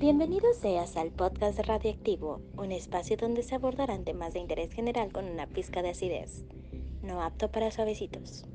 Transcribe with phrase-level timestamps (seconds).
[0.00, 5.26] Bienvenido seas al podcast Radioactivo, un espacio donde se abordarán temas de interés general con
[5.26, 6.46] una pizca de acidez.
[7.02, 8.46] No apto para suavecitos.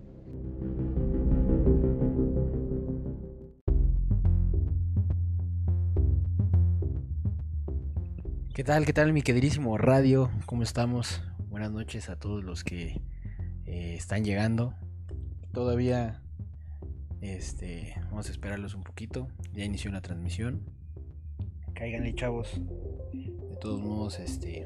[8.56, 8.88] ¿Qué tal?
[8.88, 10.32] ¿Qué tal mi queridísimo radio?
[10.48, 11.22] ¿Cómo estamos?
[11.52, 13.04] Buenas noches a todos los que
[13.68, 14.74] eh, están llegando.
[15.54, 16.24] Todavía
[17.22, 19.28] este, vamos a esperarlos un poquito.
[19.54, 20.75] Ya inició la transmisión.
[21.76, 22.62] Cáiganle, chavos.
[23.12, 24.66] De todos modos, este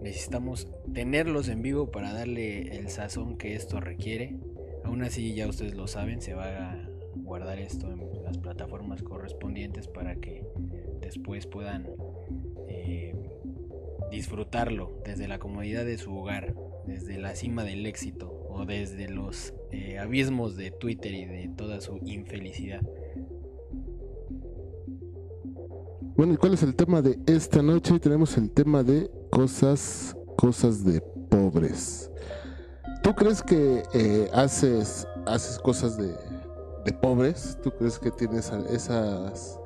[0.00, 4.36] necesitamos tenerlos en vivo para darle el sazón que esto requiere.
[4.84, 9.88] Aún así, ya ustedes lo saben, se va a guardar esto en las plataformas correspondientes
[9.88, 10.46] para que
[11.00, 11.88] después puedan
[12.68, 13.16] eh,
[14.12, 16.54] disfrutarlo desde la comodidad de su hogar,
[16.86, 21.80] desde la cima del éxito o desde los eh, abismos de Twitter y de toda
[21.80, 22.82] su infelicidad.
[26.16, 27.98] Bueno, ¿y cuál es el tema de esta noche?
[27.98, 32.10] Tenemos el tema de cosas, cosas de pobres.
[33.02, 36.16] ¿Tú crees que eh, haces, haces cosas de,
[36.86, 37.58] de pobres?
[37.62, 39.60] ¿Tú crees que tienes esas,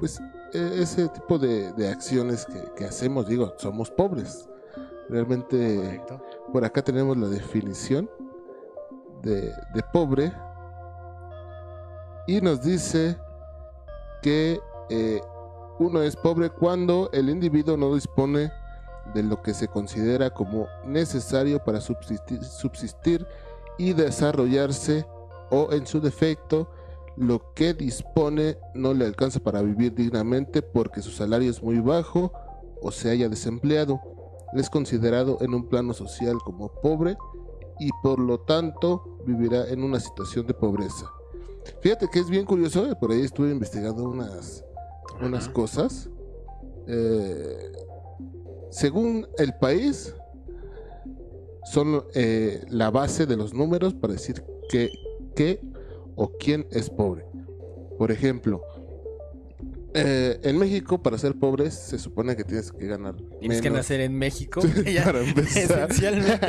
[0.00, 0.20] pues,
[0.52, 3.28] e, ese tipo de, de acciones que, que, hacemos?
[3.28, 4.48] Digo, somos pobres.
[5.08, 6.20] Realmente, Correcto.
[6.52, 8.10] por acá tenemos la definición
[9.22, 10.32] de, de pobre
[12.26, 13.16] y nos dice
[14.24, 14.58] que
[14.88, 15.20] eh,
[15.78, 18.50] uno es pobre cuando el individuo no dispone
[19.12, 23.26] de lo que se considera como necesario para subsistir, subsistir
[23.76, 25.04] y desarrollarse
[25.50, 26.70] o en su defecto
[27.18, 32.32] lo que dispone no le alcanza para vivir dignamente porque su salario es muy bajo
[32.80, 34.00] o se haya desempleado.
[34.54, 37.18] Es considerado en un plano social como pobre
[37.78, 41.10] y por lo tanto vivirá en una situación de pobreza.
[41.80, 44.64] Fíjate que es bien curioso, eh, por ahí estuve investigando unas,
[45.20, 46.08] unas cosas.
[46.86, 47.72] Eh,
[48.70, 50.14] según el país,
[51.64, 54.90] son eh, la base de los números para decir que,
[55.34, 55.60] qué
[56.16, 57.26] o quién es pobre.
[57.98, 58.62] Por ejemplo,
[59.94, 63.14] eh, en México, para ser pobres, se supone que tienes que ganar.
[63.38, 64.60] Tienes que nacer en México.
[64.84, 65.04] ya,
[65.38, 66.46] esencialmente,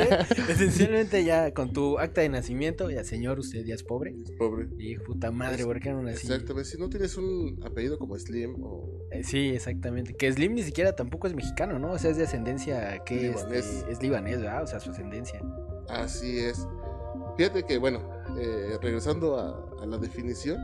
[0.52, 4.16] esencialmente, ya con tu acta de nacimiento, ya señor, usted ya es pobre.
[4.20, 4.68] Es pobre.
[4.78, 6.26] Y puta madre, ¿por qué no nací?
[6.26, 6.70] Exactamente.
[6.70, 9.06] Si no tienes un apellido como Slim o.
[9.12, 10.14] Eh, sí, exactamente.
[10.14, 11.92] Que Slim ni siquiera tampoco es mexicano, ¿no?
[11.92, 13.66] O sea, es de ascendencia que libanés.
[13.66, 14.64] Este, es libanés, ¿verdad?
[14.64, 15.40] O sea, su ascendencia.
[15.88, 16.66] Así es.
[17.36, 18.00] Fíjate que, bueno,
[18.40, 20.58] eh, regresando a, a la definición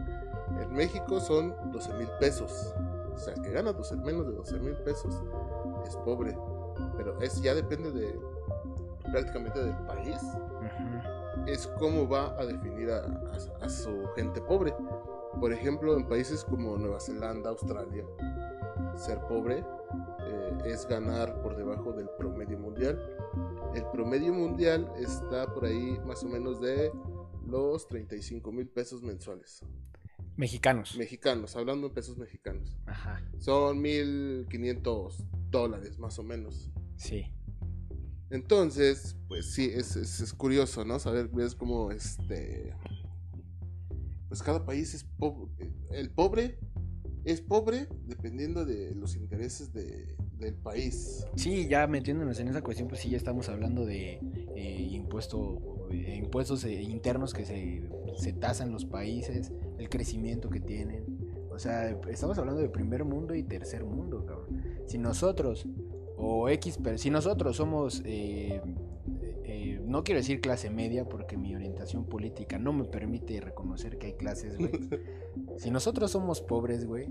[0.61, 2.75] en México son 12 mil pesos.
[3.15, 5.23] O sea, el que gana 12, menos de 12 mil pesos
[5.87, 6.37] es pobre.
[6.97, 8.19] Pero es ya depende de
[9.11, 10.19] prácticamente del país.
[11.47, 14.75] Es cómo va a definir a, a, a, su gente pobre.
[15.41, 18.05] Por ejemplo, en países como Nueva Zelanda, Australia,
[18.97, 19.65] ser pobre
[20.25, 22.99] eh, es ganar por debajo del promedio mundial.
[23.75, 26.93] El promedio mundial está por ahí más o menos de
[27.47, 29.65] los 35 mil pesos mensuales.
[30.37, 30.97] Mexicanos.
[30.97, 32.77] Mexicanos, hablando en pesos mexicanos.
[32.87, 33.23] Ajá.
[33.39, 36.71] Son 1500 dólares más o menos.
[36.97, 37.27] Sí.
[38.31, 40.99] Entonces, pues sí, es, es, es curioso, ¿no?
[40.99, 42.75] Saber, ves cómo este.
[44.29, 45.71] Pues cada país es pobre.
[45.91, 46.59] El pobre
[47.25, 51.25] es pobre dependiendo de los intereses de, del país.
[51.37, 54.19] Sí, ya metiéndonos en esa cuestión, pues sí, ya estamos hablando de
[54.57, 60.61] eh, impuesto, eh, impuestos eh, internos que se, se tasan los países, el crecimiento que
[60.61, 61.05] tienen.
[61.51, 64.63] O sea, estamos hablando de primer mundo y tercer mundo, cabrón.
[64.87, 65.67] Si nosotros,
[66.17, 68.63] o X, pero si nosotros somos, eh,
[69.45, 74.07] eh, no quiero decir clase media porque mi orientación política no me permite reconocer que
[74.07, 74.73] hay clases, güey.
[75.59, 77.09] si nosotros somos pobres, güey,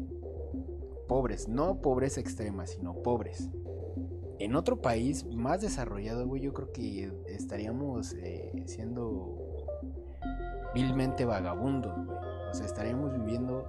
[1.08, 3.50] pobres, no pobreza extrema, sino pobres.
[4.40, 9.38] En otro país más desarrollado, güey, yo creo que estaríamos eh, siendo
[10.74, 12.11] vilmente vagabundos, güey.
[12.52, 13.66] O sea, estaríamos viviendo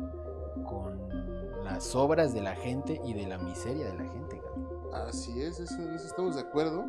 [0.69, 1.08] con
[1.64, 4.43] las obras de la gente y de la miseria de la gente.
[4.93, 6.84] Así es, eso, eso estamos de acuerdo.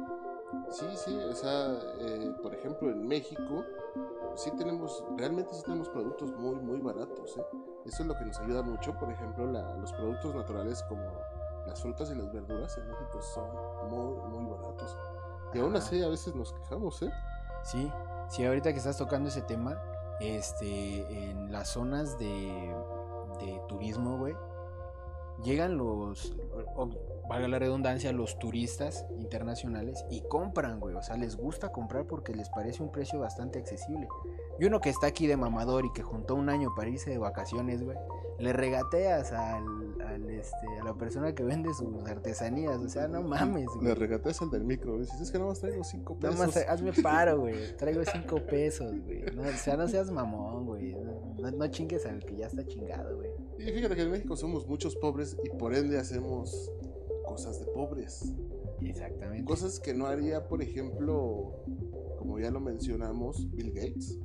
[0.69, 3.63] Sí, sí, o sea, eh, por ejemplo, en México,
[4.35, 7.45] sí tenemos, realmente sí tenemos productos muy, muy baratos, ¿eh?
[7.85, 11.03] Eso es lo que nos ayuda mucho, por ejemplo, la, los productos naturales como
[11.65, 13.45] las frutas y las verduras en México son
[13.89, 14.97] muy, muy baratos.
[15.53, 17.11] Y aún así a veces nos quejamos, ¿eh?
[17.63, 17.91] Sí,
[18.29, 19.81] sí, ahorita que estás tocando ese tema,
[20.19, 22.73] este, en las zonas de,
[23.39, 24.35] de turismo, güey,
[25.43, 26.33] llegan los,
[26.75, 26.89] o,
[27.27, 30.95] valga la redundancia, los turistas internacionales y compran, güey.
[30.95, 34.07] O sea, les gusta comprar porque les parece un precio bastante accesible.
[34.59, 37.17] Y uno que está aquí de mamador y que juntó un año para irse de
[37.17, 37.97] vacaciones, güey,
[38.39, 39.63] le regateas al,
[40.01, 42.77] al, este, a la persona que vende sus artesanías.
[42.77, 43.93] O sea, no mames, Le güey.
[43.95, 44.99] regateas al del micro.
[44.99, 46.35] Dices, es que nada más traigo cinco pesos.
[46.35, 47.75] Nada más hazme paro, güey.
[47.77, 49.23] Traigo cinco pesos, güey.
[49.35, 50.93] No, o sea, no seas mamón, güey.
[51.39, 53.29] No, no chingues al que ya está chingado, güey.
[53.57, 56.71] Y fíjate que en México somos muchos pobres y por ende hacemos
[57.25, 58.33] cosas de pobres.
[58.81, 59.45] Exactamente.
[59.45, 61.63] Cosas que no haría, por ejemplo,
[62.19, 64.19] como ya lo mencionamos, Bill Gates.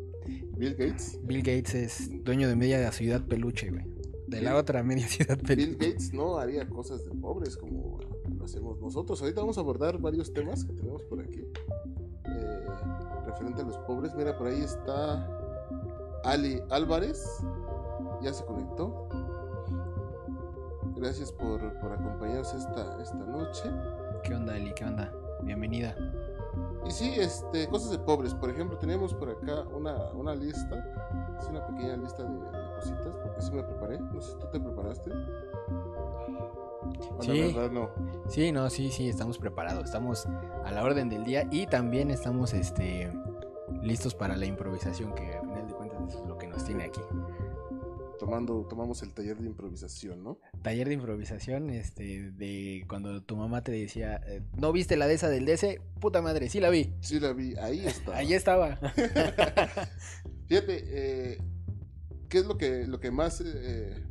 [0.58, 1.18] Bill Gates.
[1.22, 3.84] Bill Gates es dueño de media ciudad peluche, güey.
[4.26, 5.90] De la otra media ciudad Bill peluche.
[5.90, 7.98] Gates no haría cosas de pobres como
[8.36, 9.20] lo hacemos nosotros.
[9.22, 11.44] Ahorita vamos a abordar varios temas que tenemos por aquí.
[12.24, 12.66] eh,
[13.26, 14.14] referente a los pobres.
[14.14, 15.26] Mira, por ahí está
[16.24, 17.24] Ali Álvarez.
[18.22, 19.08] Ya se conectó.
[20.96, 23.62] Gracias por, por acompañarnos esta, esta noche.
[24.24, 24.72] ¿Qué onda, Eli?
[24.74, 25.12] ¿Qué onda?
[25.44, 25.94] Bienvenida.
[26.88, 28.34] Y sí, este, cosas de pobres.
[28.34, 31.36] Por ejemplo, tenemos por acá una, una lista.
[31.38, 34.00] Es una pequeña lista de, de cositas, porque sí me preparé.
[34.00, 35.10] No sé si tú te preparaste.
[37.20, 37.52] Sí.
[37.52, 37.90] La verdad, no.
[38.28, 39.84] Sí, no, sí, sí, estamos preparados.
[39.84, 40.26] Estamos
[40.64, 43.12] a la orden del día y también estamos este,
[43.82, 47.00] listos para la improvisación, que al final de cuentas es lo que nos tiene aquí.
[48.18, 50.38] Tomando, tomamos el taller de improvisación, ¿no?
[50.62, 55.14] Taller de improvisación, este, de cuando tu mamá te decía, eh, ¿no viste la de
[55.14, 55.80] esa del DC?
[56.00, 56.92] Puta madre, sí la vi.
[57.00, 58.16] Sí la vi, ahí está.
[58.16, 58.76] Ahí estaba.
[60.48, 61.38] Fíjate, eh,
[62.28, 64.02] ¿qué es lo que, lo que más eh,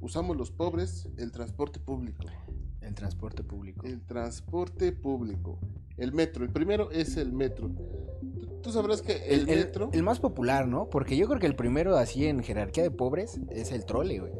[0.00, 1.08] usamos los pobres?
[1.16, 2.24] El transporte público.
[2.80, 3.86] El transporte público.
[3.86, 5.60] El transporte público.
[5.98, 6.44] El metro.
[6.44, 7.70] El primero es el metro.
[7.70, 9.90] Tú, tú sabrás que el, metro...
[9.92, 10.88] el más popular, ¿no?
[10.88, 14.32] Porque yo creo que el primero así en jerarquía de pobres es el trole, güey.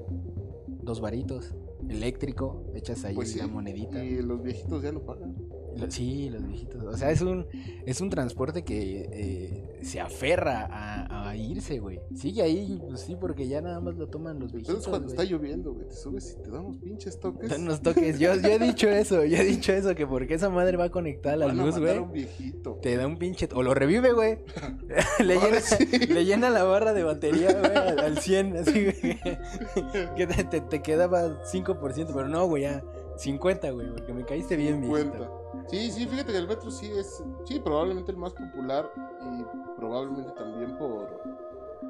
[0.83, 1.55] Dos varitos.
[1.89, 4.05] Eléctrico, echas ahí Pues sí, la monedita.
[4.05, 5.35] Y los viejitos ya no pagan.
[5.79, 6.83] Lo- Sí, los viejitos.
[6.85, 7.47] O sea, es un,
[7.87, 12.01] es un transporte que eh, se aferra a, a irse, güey.
[12.15, 14.77] Sigue ahí, pues sí, porque ya nada más lo toman los viejitos.
[14.77, 15.17] Entonces cuando güey.
[15.19, 17.49] está lloviendo, güey, te subes y te dan unos pinches toques.
[17.51, 18.19] Dan unos toques.
[18.19, 21.35] Yo, yo he dicho eso, yo he dicho eso, que porque esa madre va conectada
[21.35, 21.99] a la Van luz, a güey.
[21.99, 22.79] un viejito.
[22.83, 23.49] Te da un pinche.
[23.55, 24.39] O lo revive, güey.
[25.25, 25.85] le, llena, sí.
[26.09, 28.57] le llena la barra de batería, güey, al, al 100.
[28.57, 29.19] Así, güey.
[30.17, 32.83] Que te, te, te quedaba 5%, pero no, güey, ya.
[33.17, 35.17] 50, güey, porque me caíste bien, Cuenta.
[35.17, 35.38] viejito.
[35.69, 39.45] Sí, sí, fíjate que el metro sí es, sí, probablemente el más popular y
[39.79, 41.21] probablemente también por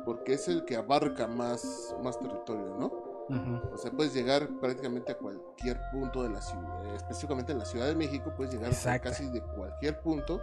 [0.05, 3.09] porque es el que abarca más, más territorio, ¿no?
[3.75, 7.87] O sea, puedes llegar prácticamente a cualquier punto de la ciudad, específicamente en la Ciudad
[7.87, 10.41] de México, puedes llegar a casi de cualquier punto.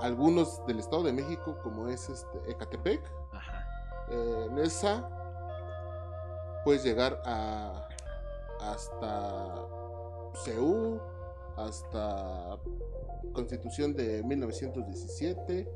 [0.00, 3.00] Algunos del Estado de México, como es este Ecatepec,
[3.32, 3.64] Ajá.
[4.10, 5.08] eh, Nesa,
[6.64, 7.86] puedes llegar a
[8.60, 9.54] hasta
[10.44, 11.00] CEU,
[11.56, 12.58] hasta
[13.32, 15.68] Constitución de 1917.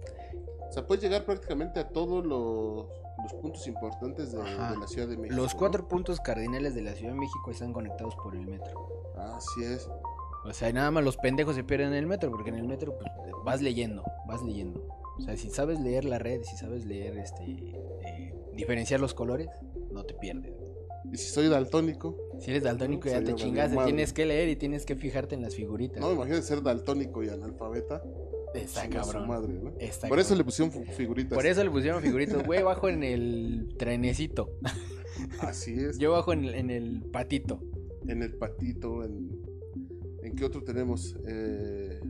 [0.68, 2.86] O sea, puedes llegar prácticamente a todos los,
[3.22, 5.36] los puntos importantes de, la Ciudad de México.
[5.36, 5.58] Los ¿no?
[5.58, 9.12] cuatro puntos cardinales de la Ciudad de México están conectados por el metro.
[9.16, 9.88] Así es.
[10.44, 12.96] O sea, nada más los pendejos se pierden en el metro, porque en el metro
[12.96, 13.10] pues,
[13.44, 14.86] vas leyendo, vas leyendo.
[15.18, 19.48] O sea, si sabes leer la red, si sabes leer, este, eh, diferenciar los colores,
[19.90, 20.52] no te pierdes.
[21.10, 23.92] Y si soy daltónico, Si eres daltónico ya te chingaste, madre.
[23.92, 26.00] tienes que leer y tienes que fijarte en las figuritas.
[26.00, 28.02] no, imagínate ser daltónico y analfabeta.
[28.54, 29.28] Está cabrón.
[29.28, 29.72] madre, ¿no?
[29.78, 31.36] Está Por eso le pusieron figuritas.
[31.36, 32.44] Por eso le pusieron figuritas.
[32.46, 34.50] Güey, bajo en el trenecito.
[35.40, 35.98] Así es.
[35.98, 37.60] Yo bajo en el, en el patito.
[38.08, 39.42] En el patito, en.
[40.22, 41.16] ¿En qué otro tenemos?
[41.26, 42.00] Eh,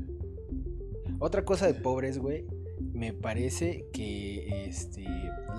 [1.18, 2.46] Otra cosa de pobres, güey,
[2.92, 5.04] me parece que este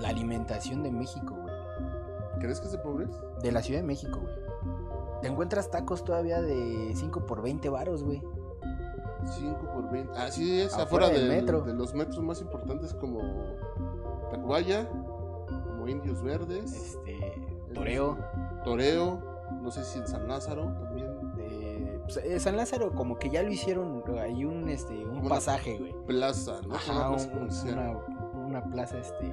[0.00, 1.54] la alimentación de México, güey.
[2.40, 3.10] ¿Crees que es de pobres?
[3.42, 4.47] De la Ciudad de México, güey.
[5.22, 8.22] Te encuentras tacos todavía de 5 por 20 varos, güey.
[9.24, 10.12] 5 por 20.
[10.18, 11.60] Así es, Afuera afuera, del del- metro.
[11.62, 13.20] de los metros más importantes como
[14.30, 17.18] Tacubaya, como Indios Verdes, Este,
[17.74, 18.16] Toreo.
[18.64, 19.20] Toreo,
[19.60, 21.08] no sé si en San Lázaro también.
[21.40, 25.28] eh, pues, eh, San Lázaro como que ya lo hicieron hay un este un Como
[25.28, 25.94] pasaje, güey.
[26.06, 26.74] Plaza, ¿no?
[26.74, 27.74] Ajá, Una plaza un- comercial.
[27.74, 29.32] una, una plaza este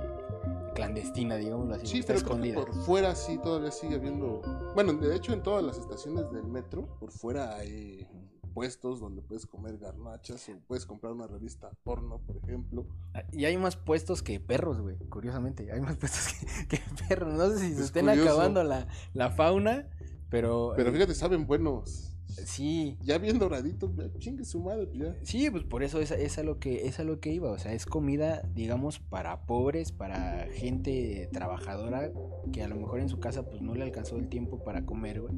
[0.75, 2.55] clandestina, digámoslo así, Sí, está pero escondida.
[2.55, 4.41] por fuera sí todavía sigue habiendo.
[4.75, 8.08] Bueno, de hecho en todas las estaciones del metro, por fuera hay
[8.53, 12.86] puestos donde puedes comer garnachas o puedes comprar una revista porno, por ejemplo.
[13.13, 14.98] Ah, Y hay más puestos que perros, güey.
[15.10, 16.34] Curiosamente, hay más puestos
[16.67, 17.34] que, que perros.
[17.34, 18.29] No sé si se Es estén curioso.
[18.29, 19.88] acabando la, la fauna,
[20.29, 20.74] pero.
[20.75, 22.15] Pero eh, fíjate, saben buenos.
[22.46, 22.98] Sí.
[23.01, 25.15] Ya bien doradito, ya chingue su madre, ya.
[25.24, 27.58] Sí, pues por eso es, es a lo que es a lo que iba, o
[27.58, 32.12] sea, es comida, digamos, para pobres, para gente trabajadora
[32.51, 35.22] que a lo mejor en su casa pues no le alcanzó el tiempo para comer,
[35.22, 35.36] güey.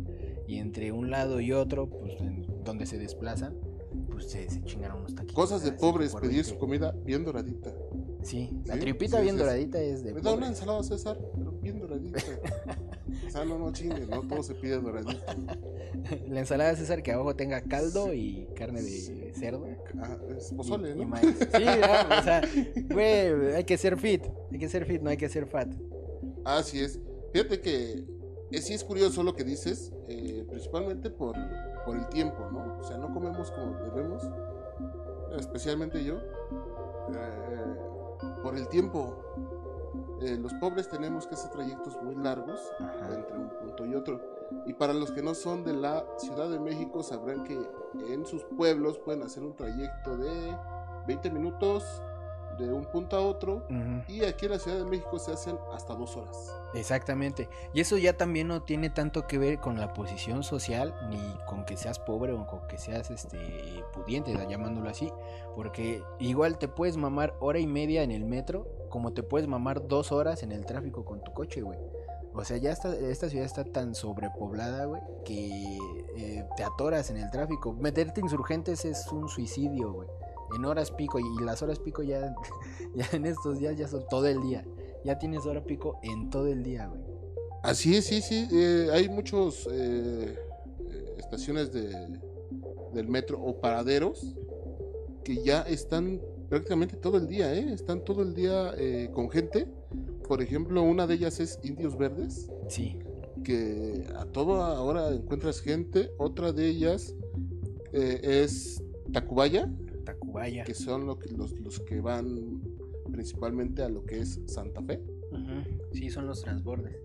[0.47, 3.55] Y entre un lado y otro, pues en donde se desplazan,
[4.09, 5.35] pues se, se chingaron unos taquitos.
[5.35, 6.43] Cosas de pobres, pedir 20.
[6.49, 7.73] su comida bien doradita.
[8.23, 11.17] Sí, la Sí, tripita sí, bien sí, doradita es de Me da una ensalada César,
[11.35, 12.19] pero bien doradita.
[13.27, 15.19] o sea, no, no chingue, no todo se pide doradito.
[16.27, 19.67] La ensalada César que abajo tenga caldo y carne de cerdo.
[19.99, 21.17] Ah, es pozole, y ¿no?
[21.17, 22.41] Sí, ah, o sea,
[22.89, 25.69] güey, hay que ser fit, hay que ser fit, no hay que ser fat.
[26.45, 26.99] Así es.
[27.33, 28.05] Fíjate que
[28.51, 31.35] eh, sí es curioso lo que dices, eh, principalmente por,
[31.85, 32.77] por el tiempo, ¿no?
[32.79, 34.23] O sea, no comemos como debemos,
[35.37, 37.75] especialmente yo, eh,
[38.41, 39.23] por el tiempo.
[40.21, 43.13] Eh, los pobres tenemos que hacer trayectos muy largos Ajá.
[43.13, 44.21] entre un punto y otro.
[44.65, 47.59] Y para los que no son de la Ciudad de México, sabrán que
[48.09, 50.55] en sus pueblos pueden hacer un trayecto de
[51.05, 52.01] 20 minutos
[52.57, 53.63] de un punto a otro.
[54.07, 56.53] Y aquí en la Ciudad de México se hacen hasta dos horas.
[56.73, 57.49] Exactamente.
[57.73, 61.65] Y eso ya también no tiene tanto que ver con la posición social, ni con
[61.65, 63.37] que seas pobre o con que seas este
[63.93, 65.11] pudiente, llamándolo así.
[65.55, 69.87] Porque igual te puedes mamar hora y media en el metro, como te puedes mamar
[69.87, 71.77] dos horas en el tráfico con tu coche, güey.
[72.33, 75.79] O sea, ya está, esta ciudad está tan sobrepoblada, güey, que
[76.15, 77.73] eh, te atoras en el tráfico.
[77.73, 80.07] Meterte insurgentes es un suicidio, güey.
[80.55, 82.35] En horas pico, y las horas pico ya,
[82.95, 84.63] ya en estos días ya son todo el día.
[85.03, 87.01] Ya tienes hora pico en todo el día, güey.
[87.63, 88.47] Así es, sí, sí.
[88.51, 90.37] eh, hay muchos eh,
[91.17, 92.19] estaciones de,
[92.93, 94.35] del metro o paraderos
[95.23, 97.71] que ya están prácticamente todo el día, ¿eh?
[97.73, 99.67] Están todo el día eh, con gente.
[100.27, 102.99] Por ejemplo, una de ellas es Indios Verdes, Sí.
[103.43, 106.11] que a toda hora encuentras gente.
[106.17, 107.15] Otra de ellas
[107.93, 109.71] eh, es Tacubaya,
[110.05, 110.63] Tacubaya.
[110.63, 112.61] que son lo que, los, los que van
[113.11, 115.01] principalmente a lo que es Santa Fe.
[115.93, 116.97] Sí, son los transbordes.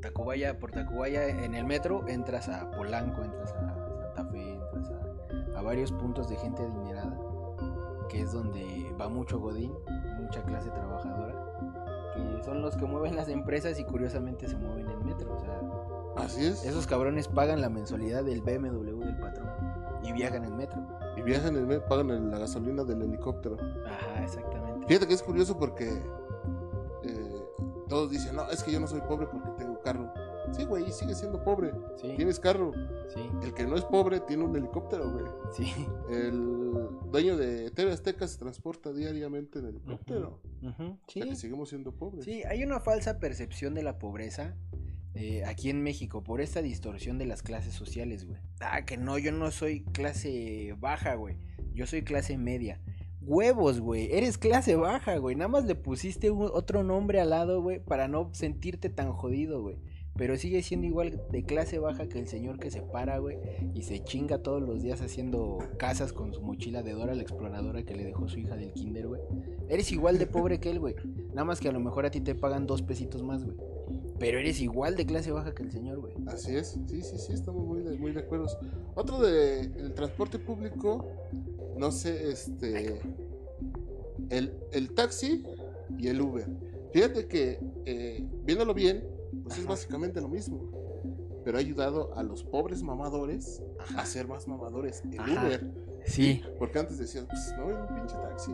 [0.00, 5.58] Tacubaya, por Tacubaya en el metro entras a Polanco, entras a Santa Fe, entras a,
[5.58, 7.19] a varios puntos de gente adinerada,
[8.10, 9.72] que es donde va mucho Godín,
[10.20, 11.34] mucha clase trabajadora,
[12.14, 15.36] que son los que mueven las empresas y curiosamente se mueven en metro.
[15.36, 15.60] O sea,
[16.24, 16.64] Así es.
[16.64, 19.48] esos cabrones pagan la mensualidad del BMW del patrón
[20.02, 20.80] y viajan en metro.
[21.16, 23.56] Y viajan en metro, pagan la gasolina del helicóptero.
[23.86, 24.86] Ajá, exactamente.
[24.88, 26.02] Fíjate que es curioso porque
[27.04, 27.44] eh,
[27.88, 29.69] todos dicen, no, es que yo no soy pobre porque tengo.
[30.52, 31.70] Sí, güey, sigue siendo pobre.
[31.96, 32.72] Sí, Tienes carro.
[33.14, 35.24] sí, El que no es pobre tiene un helicóptero, güey.
[35.56, 35.72] sí.
[36.10, 40.40] El dueño de TV Azteca se transporta diariamente en helicóptero.
[40.62, 41.20] Ujú, O Sí.
[41.20, 42.24] sea que seguimos siendo pobres.
[42.24, 44.54] Sí, hay una falsa percepción de la pobreza
[45.14, 48.40] eh, aquí en México por esta distorsión de las clases sociales, güey.
[48.60, 51.36] Ah, que no, yo no soy clase baja, güey.
[51.74, 52.80] Yo soy clase media.
[53.22, 54.08] Huevos, güey.
[54.12, 55.34] Eres clase baja, güey.
[55.36, 59.60] Nada más le pusiste un- otro nombre al lado, güey, para no sentirte tan jodido,
[59.62, 59.78] güey.
[60.20, 63.38] Pero sigue siendo igual de clase baja que el señor que se para, güey,
[63.72, 67.82] y se chinga todos los días haciendo casas con su mochila de Dora la exploradora
[67.84, 69.22] que le dejó su hija del kinder, güey.
[69.70, 70.94] Eres igual de pobre que él, güey.
[71.28, 73.56] Nada más que a lo mejor a ti te pagan dos pesitos más, güey.
[74.18, 76.12] Pero eres igual de clase baja que el señor, güey.
[76.26, 78.46] Así es, sí, sí, sí, estamos muy de, muy de acuerdo.
[78.96, 81.08] Otro de el transporte público,
[81.78, 83.00] no sé, este,
[84.28, 85.46] el, el taxi
[85.98, 86.46] y el Uber.
[86.92, 89.70] Fíjate que, eh, viéndolo bien, pues es Ajá.
[89.70, 90.70] básicamente lo mismo.
[91.44, 94.02] Pero ha ayudado a los pobres mamadores Ajá.
[94.02, 95.46] a ser más mamadores el Ajá.
[95.46, 95.70] Uber.
[96.04, 96.42] Sí.
[96.58, 98.52] Porque antes decías, pues no, era un pinche taxi.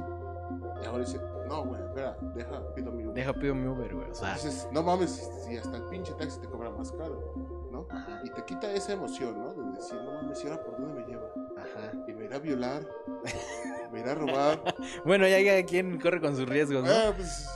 [0.83, 3.15] Y ahora dice, no, güey, espera, deja, pido mi Uber.
[3.15, 4.11] Deja pido mi Uber, güey.
[4.11, 4.35] O sea.
[4.35, 7.87] Dices, no mames, si hasta el pinche taxi te cobra más caro, ¿no?
[7.91, 8.21] Ajá.
[8.25, 9.53] Y te quita esa emoción, ¿no?
[9.55, 11.29] De decir, no mames, ¿y ahora por dónde me lleva?
[11.57, 11.93] Ajá.
[12.07, 12.87] Y me irá a violar,
[13.93, 14.63] me irá a robar.
[15.05, 16.91] Bueno, ya cada quien corre con sus riesgos, ¿no?
[16.91, 17.49] ah, pues,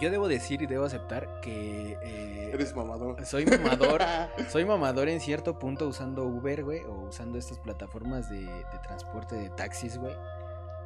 [0.00, 3.24] Yo debo decir y debo aceptar que eh, eres mamador.
[3.24, 4.02] soy mamador.
[4.50, 9.36] soy mamador en cierto punto usando Uber, güey, o usando estas plataformas de, de transporte
[9.36, 10.14] de taxis, güey.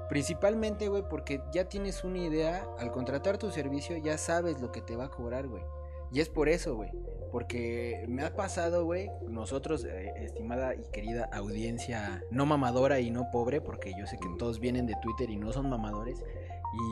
[0.09, 4.81] Principalmente, güey, porque ya tienes una idea, al contratar tu servicio ya sabes lo que
[4.81, 5.63] te va a cobrar, güey.
[6.13, 6.91] Y es por eso, güey.
[7.33, 13.31] Porque me ha pasado, güey, nosotros, eh, estimada y querida audiencia, no mamadora y no
[13.33, 16.23] pobre, porque yo sé que todos vienen de Twitter y no son mamadores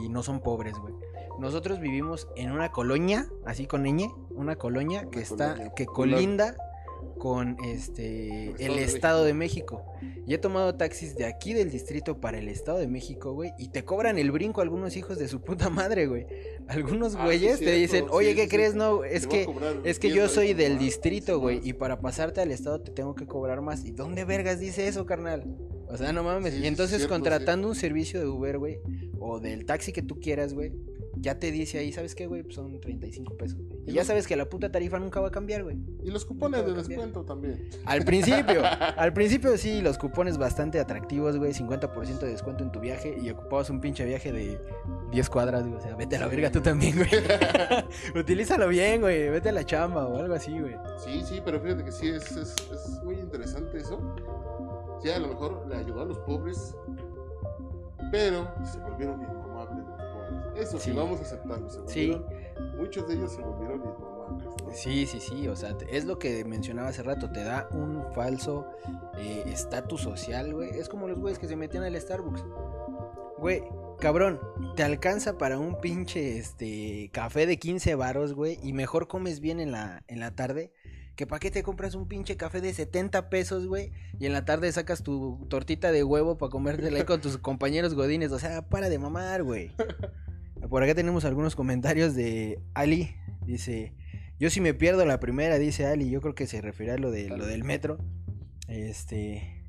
[0.03, 0.93] y no son pobres, güey.
[1.39, 6.55] Nosotros vivimos en una colonia, así con ñ, una colonia que está, colonia que colinda
[7.17, 9.83] con este El el Estado de México.
[10.27, 13.69] Y he tomado taxis de aquí del distrito para el Estado de México, güey, y
[13.69, 16.25] te cobran el brinco algunos hijos de su puta madre, güey.
[16.67, 18.75] Algunos Ah, sí, güeyes te dicen, "Oye, sí, ¿qué sí, crees?
[18.75, 19.47] No, es que
[19.83, 23.15] es que 10 yo soy del distrito, güey, y para pasarte al estado te tengo
[23.15, 23.85] que cobrar más.
[23.85, 25.45] ¿Y dónde vergas dice eso, carnal?
[25.87, 26.53] O sea, no mames.
[26.53, 28.79] Sí, y entonces cierto, contratando un servicio de Uber, güey,
[29.19, 30.73] o del taxi que tú quieras, güey,
[31.17, 32.43] ya te dice ahí, ¿sabes qué, güey?
[32.43, 33.57] Pues son 35 pesos.
[33.57, 33.79] güey.
[33.87, 35.77] Y Y ya sabes que la puta tarifa nunca va a cambiar, güey.
[36.03, 37.69] Y los cupones de Nunca descuento también.
[37.85, 38.61] Al principio,
[38.97, 43.29] al principio sí, los cupones bastante atractivos, güey, 50% de descuento en tu viaje y
[43.29, 44.59] ocupabas un pinche viaje de
[45.11, 47.09] 10 cuadras, güey, o sea, vete a la verga tú también, güey.
[48.19, 50.75] Utilízalo bien, güey, vete a la chamba o algo así, güey.
[51.03, 53.99] Sí, sí, pero fíjate que sí, es, es, es muy interesante eso.
[55.01, 56.75] Sí, a lo mejor le ayudó a los pobres,
[58.11, 60.67] pero se volvieron inmamables los pobres.
[60.67, 60.95] Eso sí, Sí.
[60.95, 61.69] vamos a aceptarlo.
[61.69, 62.21] Se Sí.
[62.77, 64.05] Muchos de ellos se volvieron inmamables.
[64.63, 64.71] ¿no?
[64.71, 68.65] Sí, sí, sí, o sea, es lo que mencionaba hace rato, te da un falso
[69.17, 70.71] eh, estatus social, güey.
[70.71, 72.43] Es como los güeyes que se metían al Starbucks.
[73.37, 73.63] Güey,
[73.99, 74.39] cabrón,
[74.75, 79.59] te alcanza para un pinche este café de 15 varos, güey, y mejor comes bien
[79.59, 80.71] en la, en la tarde.
[81.15, 84.43] Que para qué te compras un pinche café de 70 pesos, güey, y en la
[84.43, 88.31] tarde sacas tu tortita de huevo para comértela ahí con tus compañeros godines.
[88.31, 89.71] O sea, para de mamar, güey.
[90.69, 93.15] Por acá tenemos algunos comentarios de Ali.
[93.45, 93.93] Dice,
[94.39, 97.11] yo si me pierdo la primera, dice Ali, yo creo que se refiere a lo,
[97.11, 97.97] de, lo del metro.
[98.67, 99.63] Este...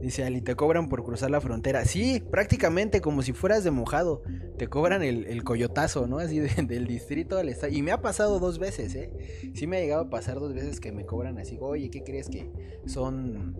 [0.00, 1.84] Dice Ali, te cobran por cruzar la frontera.
[1.86, 4.22] Sí, prácticamente como si fueras de mojado.
[4.58, 6.18] Te cobran el, el coyotazo, ¿no?
[6.18, 7.72] Así de- del distrito al estado.
[7.72, 9.10] Y me ha pasado dos veces, ¿eh?
[9.54, 11.56] Sí me ha llegado a pasar dos veces que me cobran así.
[11.60, 12.50] Oye, ¿qué crees que
[12.86, 13.56] son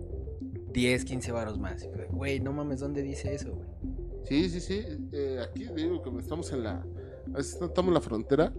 [0.73, 1.87] 10, 15 varos más?
[2.11, 3.67] Güey, no mames, ¿dónde dice eso, güey?
[4.25, 4.81] Sí, sí, sí.
[5.13, 6.85] eh, aquí digo que estamos en la.
[7.37, 8.53] Estamos en la frontera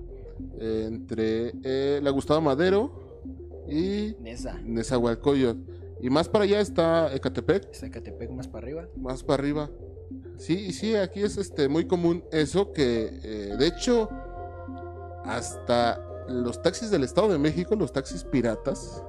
[0.59, 3.23] eh, entre eh, la Gustavo Madero
[3.69, 4.59] y Nesa.
[4.65, 5.61] Nezahualcóyotl.
[6.01, 8.89] Y más para allá está Ecatepec, Zacatepec más para arriba.
[8.97, 9.71] más para arriba.
[10.37, 14.09] Sí, y sí, aquí es este muy común eso que eh, de hecho
[15.25, 19.03] hasta los taxis del Estado de México, los taxis piratas,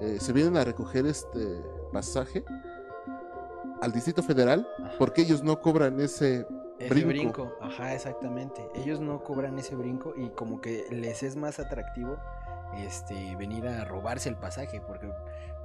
[0.00, 2.44] eh, se vienen a recoger este pasaje
[3.80, 4.92] al Distrito Federal Ajá.
[4.98, 6.46] porque ellos no cobran ese
[6.78, 7.08] Ese brinco.
[7.08, 7.52] brinco.
[7.60, 8.66] Ajá, exactamente.
[8.74, 12.16] Ellos no cobran ese brinco y como que les es más atractivo
[12.76, 15.10] este venir a robarse el pasaje porque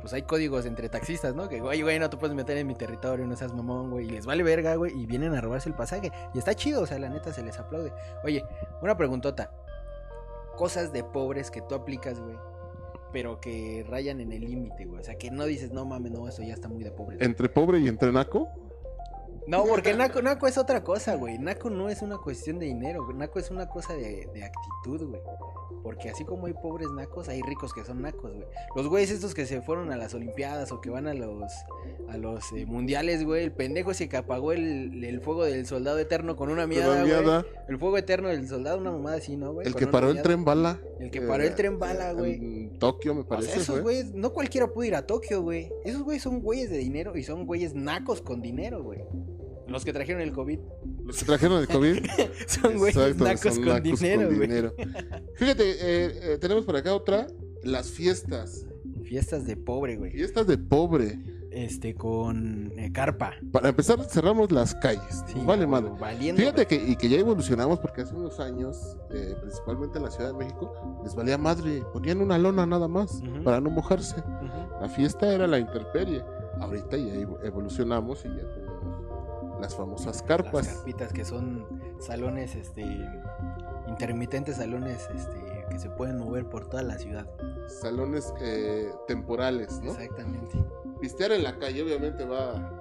[0.06, 1.50] pues hay códigos entre taxistas, ¿no?
[1.50, 4.10] Que güey, güey, no te puedes meter en mi territorio, no seas mamón, güey, y
[4.12, 7.00] les vale verga, güey, y vienen a robarse el pasaje y está chido, o sea,
[7.00, 7.92] la neta se les aplaude.
[8.24, 8.46] Oye,
[8.84, 9.50] una preguntota.
[10.58, 12.38] Cosas de pobres que tú aplicas, güey,
[13.12, 15.02] pero que rayan en el límite, güey.
[15.02, 17.50] O sea, que no dices, "No mames, no, eso ya está muy de pobre." entre
[17.50, 18.48] pobre y entre naco.
[19.48, 21.38] No, porque Naco, Naco es otra cosa, güey.
[21.38, 23.18] Naco no es una cuestión de dinero, güey.
[23.18, 25.22] Naco es una cosa de, de actitud, güey.
[25.84, 28.48] Porque así como hay pobres nacos, hay ricos que son nacos, güey.
[28.76, 31.52] Los güeyes estos que se fueron a las olimpiadas o que van a los
[32.10, 33.44] a los eh, mundiales, güey.
[33.44, 37.46] El pendejo ese que apagó el, el fuego del soldado eterno con una Una güey.
[37.68, 39.68] El fuego eterno del soldado, una mamada así, ¿no, güey?
[39.68, 40.80] El Con que paró el tren bala.
[41.00, 42.34] El que paró el tren bala, güey.
[42.34, 43.52] En Tokio, me O parece.
[43.52, 45.72] sea, esos güeyes, no cualquiera puede ir a Tokio, güey.
[45.84, 49.04] Esos güeyes son güeyes de dinero y son güeyes nacos con dinero, güey.
[49.68, 50.60] Los que trajeron el COVID.
[51.06, 52.06] Los que trajeron el COVID.
[52.48, 54.40] Son güeyes nacos con dinero, güey.
[54.40, 54.74] dinero.
[55.36, 57.28] Fíjate, eh, eh, tenemos por acá otra.
[57.64, 58.66] Las fiestas.
[59.04, 60.12] Fiestas de pobre, güey.
[60.12, 61.20] Fiestas de pobre.
[61.52, 63.34] Este, con eh, carpa.
[63.54, 65.24] Para empezar, cerramos las calles.
[65.28, 65.90] Sí, vale madre.
[65.98, 66.42] Valiendo.
[66.42, 70.32] Fíjate que, y que ya evolucionamos porque hace unos años, eh, principalmente en la Ciudad
[70.34, 70.74] de México,
[71.04, 71.82] les valía madre.
[71.94, 74.22] Ponían una lona nada más para no mojarse.
[74.82, 76.22] La fiesta era la interperie.
[76.60, 78.65] Ahorita ya evo- evolucionamos y ya tenemos
[79.60, 80.66] las famosas carpas.
[80.66, 81.66] Las carpitas que son
[82.00, 82.84] salones, este,
[83.88, 87.28] intermitentes salones, este, que se pueden mover por toda la ciudad.
[87.68, 89.92] Salones eh, temporales, ¿no?
[89.92, 90.64] Exactamente.
[91.00, 92.72] Pistear en la calle obviamente va...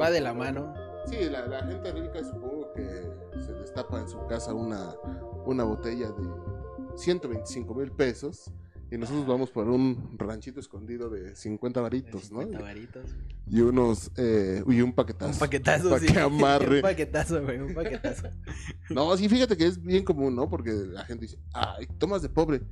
[0.00, 0.72] Va de la mano.
[1.06, 3.10] Sí, la, la gente rica supongo que
[3.44, 4.94] se destapa en su casa una,
[5.44, 6.30] una botella de
[6.96, 8.50] 125 mil pesos
[8.94, 12.42] y nosotros vamos por un ranchito escondido de 50 varitos, ¿no?
[12.42, 13.02] 50 varitos.
[13.50, 15.32] Y unos, eh, y un paquetazo.
[15.32, 16.06] Un paquetazo, Pa' sí.
[16.06, 16.76] que amarre.
[16.76, 18.28] un paquetazo, güey, un paquetazo.
[18.90, 20.48] No, sí, fíjate que es bien común, ¿no?
[20.48, 22.62] Porque la gente dice, ay, tomas de pobre.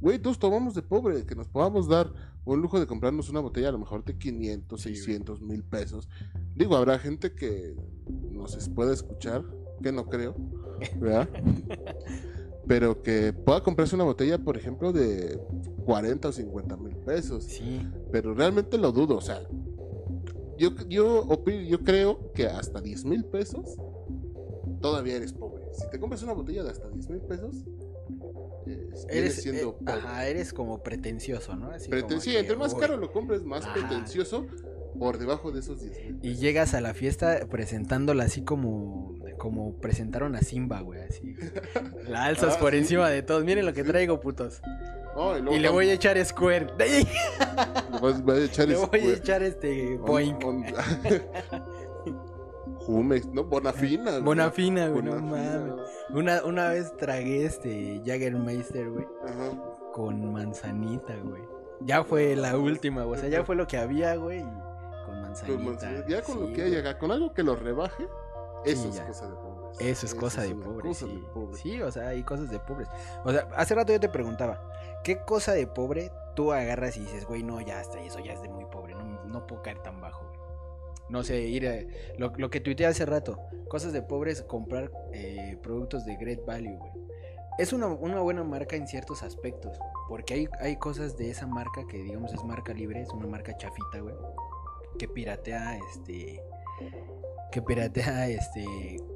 [0.00, 2.14] Güey, todos tomamos de pobre, que nos podamos dar
[2.46, 4.96] un lujo de comprarnos una botella a lo mejor de 500, Sí, güey.
[4.96, 6.08] 600 mil pesos.
[6.54, 7.76] Digo, habrá gente que
[8.32, 9.44] nos pueda escuchar,
[9.82, 10.34] que no creo,
[10.96, 11.28] ¿verdad?
[12.68, 15.40] Pero que pueda comprarse una botella, por ejemplo, de
[15.86, 17.44] 40 o 50 mil pesos.
[17.44, 17.80] Sí.
[18.12, 19.40] Pero realmente lo dudo, o sea,
[20.58, 23.76] yo, yo, opi- yo creo que hasta 10 mil pesos
[24.82, 25.64] todavía eres pobre.
[25.72, 27.64] Si te compras una botella de hasta 10 mil pesos,
[28.66, 29.92] eh, Eres, siendo eh, pobre.
[29.92, 31.70] ajá, eres como pretencioso, ¿no?
[31.70, 33.72] Así como Preten- sí, que, entre más uy, caro lo compres, más Ajá.
[33.74, 34.46] pretencioso
[34.98, 36.18] por debajo de esos 10 mil.
[36.22, 41.36] Y llegas a la fiesta presentándola así como, como presentaron a Simba, güey, así.
[42.08, 42.78] La alzas Ah, por sí.
[42.78, 43.44] encima de todos.
[43.44, 43.88] Miren lo que Sí.
[43.88, 44.60] traigo, putos.
[45.16, 46.68] No, y, le voy a echar Square.
[46.78, 47.06] le
[48.00, 50.44] voy a echar Le voy a echar este Boink.
[50.44, 50.64] on-
[52.86, 54.10] Jumex, no, Bonafina.
[54.12, 54.22] güey.
[54.22, 55.74] Bonafina, güey, no mames.
[56.10, 59.50] Una, una vez tragué este Jaggermeister, güey, Ajá.
[59.92, 61.42] con manzanita, güey.
[61.80, 63.18] Ya fue la última, güey.
[63.18, 64.40] O sea, ya fue lo que había, güey.
[64.40, 65.56] y Con manzanita.
[65.56, 68.06] Con manzana- ya con lo que haya, con algo que lo rebaje,
[68.64, 69.06] eso es ya.
[69.06, 69.80] cosa de pobres.
[69.80, 70.98] Eso es cosa de pobres.
[70.98, 71.20] cosa Sí.
[71.20, 71.60] de pobres.
[71.60, 72.88] sí, o sea, hay cosas de pobres.
[73.24, 74.60] O sea, hace rato yo te preguntaba,
[75.04, 78.42] ¿qué cosa de pobre tú agarras y dices, güey, no, ya está, eso ya es
[78.42, 80.38] de muy pobre, no, no puedo caer tan bajo, güey?
[81.08, 81.74] No sé, ir a,
[82.18, 86.76] lo, lo que tuiteé hace rato, cosas de pobres, comprar eh, productos de Great Value,
[86.76, 86.92] güey.
[87.58, 91.86] Es una, una buena marca en ciertos aspectos, porque hay, hay cosas de esa marca
[91.88, 94.14] que, digamos, es marca libre, es una marca chafita, güey,
[94.98, 96.40] que piratea, este,
[97.50, 98.66] que piratea este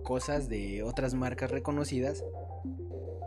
[0.02, 2.24] cosas de otras marcas reconocidas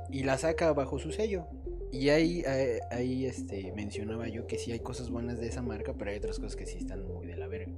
[0.09, 1.47] y la saca bajo su sello.
[1.91, 5.93] Y ahí, ahí, ahí, este, mencionaba yo que sí hay cosas buenas de esa marca,
[5.97, 7.71] pero hay otras cosas que sí están muy de la verga.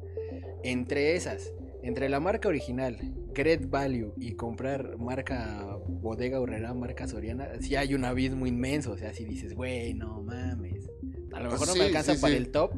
[0.64, 2.98] Entre esas, entre la marca original,
[3.34, 8.92] Great Value, y comprar marca Bodega Horrera, marca Soriana, sí hay un abismo inmenso.
[8.92, 10.90] O sea, si dices, güey, no mames.
[11.34, 12.38] A lo mejor no me alcanza sí, para sí.
[12.38, 12.74] el top.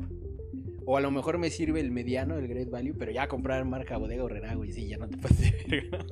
[0.92, 3.98] O a lo mejor me sirve el mediano, el Great Value, pero ya comprar marca
[3.98, 6.04] Bodega Horrera, güey, sí, ya no te puedes de verga.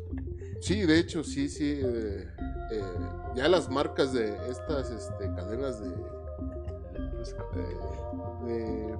[0.62, 1.80] Sí, de hecho, sí, sí.
[1.84, 2.28] eh,
[2.72, 2.82] eh,
[3.36, 5.90] ya las marcas de estas este, cadenas de,
[7.56, 8.98] de, de,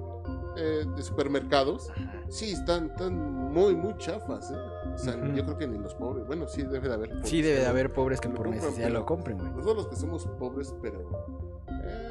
[0.56, 2.24] eh, de supermercados, Ajá.
[2.28, 3.16] sí, están, están
[3.52, 4.50] muy, muy chafas.
[4.50, 4.56] ¿eh?
[4.94, 6.26] O sea, yo creo que ni los pobres.
[6.26, 7.08] Bueno, sí, debe de haber.
[7.10, 9.50] pobres, Sí, debe de haber pobres que lo por compran, necesidad lo compren, güey.
[9.50, 11.00] Nosotros los que somos pobres, pero.
[11.68, 12.08] eh,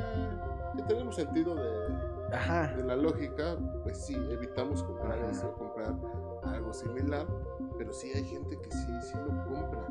[0.78, 2.74] que tenemos sentido de, Ajá.
[2.76, 5.32] de la lógica, pues sí, evitamos comprar Ajá.
[5.32, 5.96] eso, comprar
[6.44, 7.26] algo similar,
[7.78, 9.88] pero sí hay gente que sí, sí lo compra.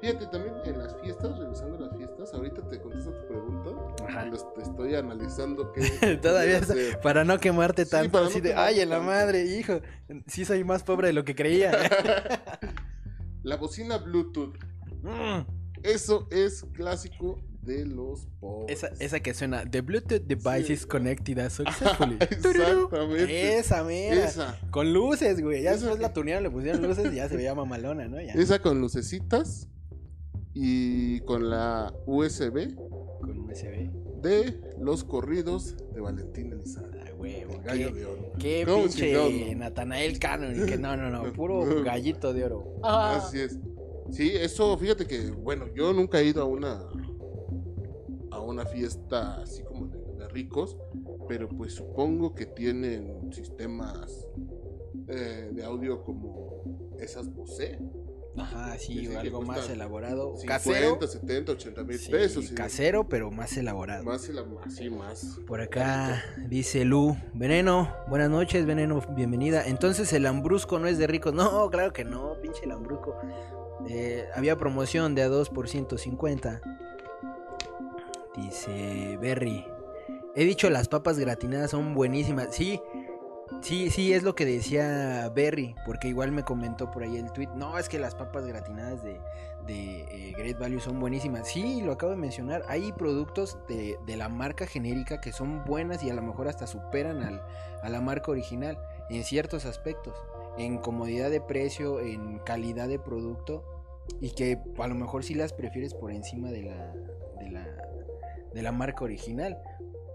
[0.00, 3.70] Fíjate, también en las fiestas, regresando a las fiestas, ahorita te contesto tu pregunta,
[4.08, 4.24] Ajá.
[4.26, 5.80] los- te estoy analizando que...
[6.22, 6.60] Todavía
[7.02, 9.10] para no quemarte Sí, tanto, no así de, ay, en la tanto".
[9.10, 9.80] madre, hijo,
[10.26, 11.72] sí soy más pobre de lo que creía.
[13.42, 14.54] La bocina Bluetooth,
[15.02, 15.46] Mm,
[15.82, 18.82] eso es clásico de los pobres.
[18.84, 20.72] esa, esa que suena, the Bluetooth device Sí.
[20.72, 22.16] is connected successfully.
[22.20, 23.58] Exactamente.
[23.58, 24.24] Esa, mera.
[24.24, 25.62] Esa, Con luces, güey.
[25.62, 28.20] Ya después que- la tunearon, le pusieron luces y ya se veía mamalona, ¿no?
[28.20, 28.32] Ya.
[28.32, 29.68] esa con lucecitas
[30.54, 32.74] y con la USB
[33.20, 33.90] Con USB.
[34.22, 37.00] de los corridos de Valentín Elizalde.
[37.06, 37.52] Ah, huevo.
[37.54, 38.32] El gallo Qué, de oro.
[38.38, 39.54] qué ¿Cómo pinche?
[39.54, 40.62] Natanael Cannon.
[40.62, 41.32] y que no, no, no.
[41.34, 42.74] Puro gallito de oro.
[42.82, 43.58] Así es.
[44.10, 46.80] Sí, eso, fíjate que, bueno, yo nunca he ido a una
[48.50, 50.76] una fiesta así como de, de ricos,
[51.28, 54.26] pero pues supongo que tienen sistemas
[55.08, 57.78] eh, de audio como esas Bose.
[58.36, 60.36] Ajá, sí, Sí, sí, o algo más elaborado.
[60.36, 60.98] 50, casero.
[61.06, 62.50] 70, 80 mil Sí, pesos.
[62.52, 64.04] casero, pero más elaborado.
[64.04, 65.40] Más, ela- así más.
[65.48, 69.66] Por acá dice Lu, Veneno, buenas noches, Veneno, bienvenida.
[69.66, 71.34] Entonces el lambrusco no es de ricos.
[71.40, 73.16] No, claro que no, pinche lambrusco.
[73.88, 76.60] Eh, había promoción de a 2 por 150.
[78.36, 79.66] Dice Berry.
[80.34, 82.54] He dicho las papas gratinadas son buenísimas.
[82.54, 82.80] Sí,
[83.60, 85.74] sí, sí, es lo que decía Berry.
[85.84, 87.48] Porque igual me comentó por ahí el tweet.
[87.56, 89.20] No, es que las papas gratinadas de,
[89.68, 91.48] eh, Great Value son buenísimas.
[91.48, 92.62] Sí, lo acabo de mencionar.
[92.68, 97.40] Hay productos de, la marca genérica que son buenas y a lo mejor hasta superan
[97.82, 100.14] a la marca original en ciertos aspectos.
[100.56, 103.64] En comodidad de precio, en calidad de producto.
[104.20, 106.94] Y que a lo mejor sí las prefieres por encima de la,
[108.54, 109.58] de la marca original.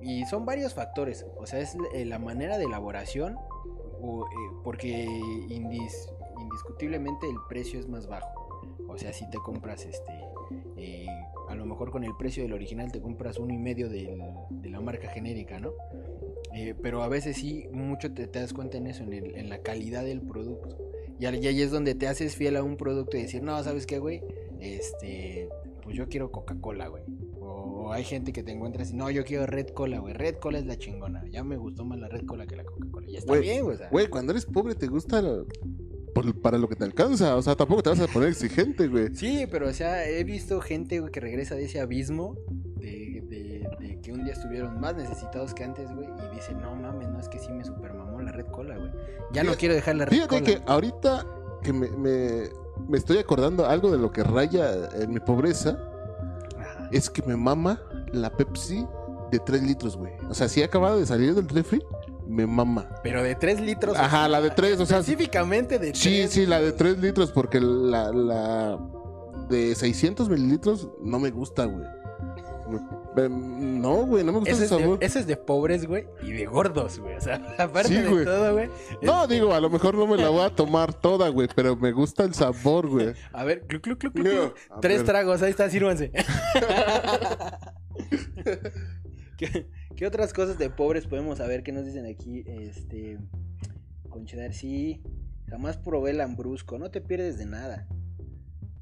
[0.02, 1.26] Y son varios factores.
[1.38, 3.34] O sea, es eh, la manera de elaboración.
[3.34, 8.28] eh, porque indis- indiscutiblemente el precio es más bajo.
[8.88, 10.12] O sea, si te compras este.
[10.78, 11.08] eh,
[11.50, 14.16] a lo mejor con el precio del original te compras uno y medio de
[14.70, 15.72] la marca genérica, ¿no?
[16.82, 19.60] Pero a veces sí, mucho te, te das cuenta en eso, en, el- en la
[19.60, 20.78] calidad del producto.
[21.20, 24.00] Y ahí es donde te haces fiel a un producto y decir, no, ¿sabes qué,
[24.00, 24.22] güey?
[24.60, 25.50] Este,
[25.86, 27.04] pues yo quiero Coca-Cola, güey.
[27.40, 30.14] O hay gente que te encuentras y no, yo quiero Red Cola, güey.
[30.14, 31.24] Red Cola es la chingona.
[31.32, 33.08] Ya me gustó más la Red Cola que la Coca-Cola.
[33.10, 33.76] Y está Güey, bien, güey.
[33.76, 33.90] o sea.
[33.90, 35.46] Güey, cuando eres pobre te gusta lo-
[36.14, 37.36] por- para lo que te alcanza.
[37.36, 39.14] O sea, tampoco te vas a poner exigente, güey.
[39.16, 42.36] Sí, pero o sea, he visto gente güey, que regresa de ese abismo
[42.78, 46.76] de, de- de que un día estuvieron más necesitados que antes, güey, y dice, no
[46.76, 48.90] mames, no es que sí me supermamó la red cola, güey.
[49.34, 50.46] Ya no Fíjate- quiero dejar la red Fíjate cola.
[50.46, 51.26] que ahorita
[51.64, 52.50] que me, me-
[52.88, 55.78] me estoy acordando algo de lo que raya en mi pobreza,
[56.60, 56.90] Ajá.
[56.92, 58.86] es que me mama la Pepsi
[59.32, 60.14] de 3 litros, güey.
[60.30, 61.82] O sea, si acabado de salir del refri,
[62.28, 62.88] me mama.
[63.04, 63.98] Pero de 3 litros.
[63.98, 65.98] Ajá, la de 3, o sea, Específicamente de 3.
[66.00, 68.80] sí, sí, la de 3 litros, porque la, la
[69.50, 71.86] de 600 mililitros no me gusta, güey.
[72.68, 74.98] No, güey, no me gusta Ese es, de, sabor.
[75.02, 77.16] ese es de pobres, güey, y de gordos, güey.
[77.16, 78.26] O sea, aparte Sí, de güey.
[78.26, 78.70] todo, güey.
[79.02, 81.76] No, este, digo, a lo mejor no me la voy a tomar toda, güey, pero
[81.76, 83.14] me gusta el sabor, güey.
[83.34, 84.26] A ver, cluc, cluc, cluc, cluc,
[84.70, 85.06] No, Tres ver.
[85.06, 86.12] tragos, ahí está, sírvanse.
[89.38, 91.64] ¿Qué, qué otras cosas de pobres podemos saber?
[91.64, 92.44] ¿Qué nos dicen aquí?
[92.48, 93.18] Este.
[94.10, 95.02] Con cheddar, sí.
[95.48, 97.88] Jamás probé el lambrusco, no te pierdes de nada.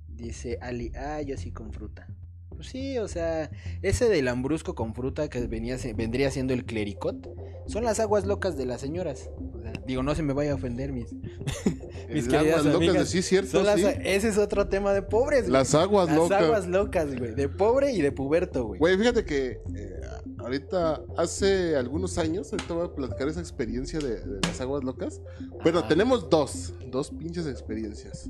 [0.07, 2.07] Dice Ali, ah, yo sí con fruta.
[2.55, 3.49] Pues sí, o sea,
[3.81, 7.29] ese del lambrusco con fruta que venía, vendría siendo el clericot,
[7.67, 9.29] son las aguas locas de las señoras.
[9.55, 11.13] O sea, digo, no se me vaya a ofender mis,
[12.09, 13.85] mis El queridas aguas locas de sí, cierto, las- sí.
[14.03, 15.51] Ese es otro tema de pobres, güey.
[15.53, 16.41] Las aguas Las locas.
[16.43, 17.33] aguas locas, güey.
[17.35, 18.79] De pobre y de puberto, güey.
[18.79, 20.01] Güey, fíjate que eh,
[20.39, 25.21] ahorita, hace algunos años, ahorita voy a platicar esa experiencia de, de las aguas locas.
[25.63, 25.87] Bueno, Ajá.
[25.87, 28.29] tenemos dos, dos pinches experiencias.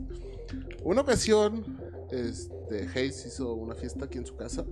[0.84, 1.66] Una ocasión,
[2.12, 4.66] este, Hayes hizo una fiesta aquí en su casa.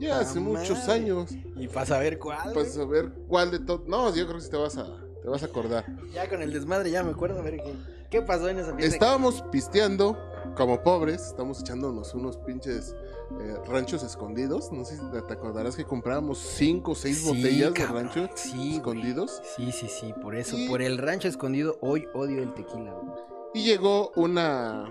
[0.00, 1.30] Ya hace muchos años.
[1.56, 2.52] Y para saber cuál.
[2.52, 2.86] Pues güey.
[2.86, 3.86] a ver cuál de todos.
[3.86, 4.86] No, yo creo que sí te vas a,
[5.22, 5.84] te vas a acordar.
[6.12, 7.38] Ya con el desmadre ya me acuerdo.
[7.38, 7.74] A ver qué,
[8.10, 8.94] qué pasó en esa fiesta.
[8.94, 10.16] Estábamos pisteando
[10.56, 12.94] como pobres, estamos echándonos unos pinches
[13.40, 14.72] eh, ranchos escondidos.
[14.72, 18.30] No sé si te acordarás que comprábamos cinco o seis Sí, botellas cabrón, de rancho
[18.36, 18.76] sí, güey.
[18.76, 19.42] escondidos.
[19.56, 20.12] Sí, sí, sí.
[20.20, 23.14] Por eso, Y- por el rancho escondido, hoy odio el tequila, güey.
[23.54, 24.90] Y llegó una.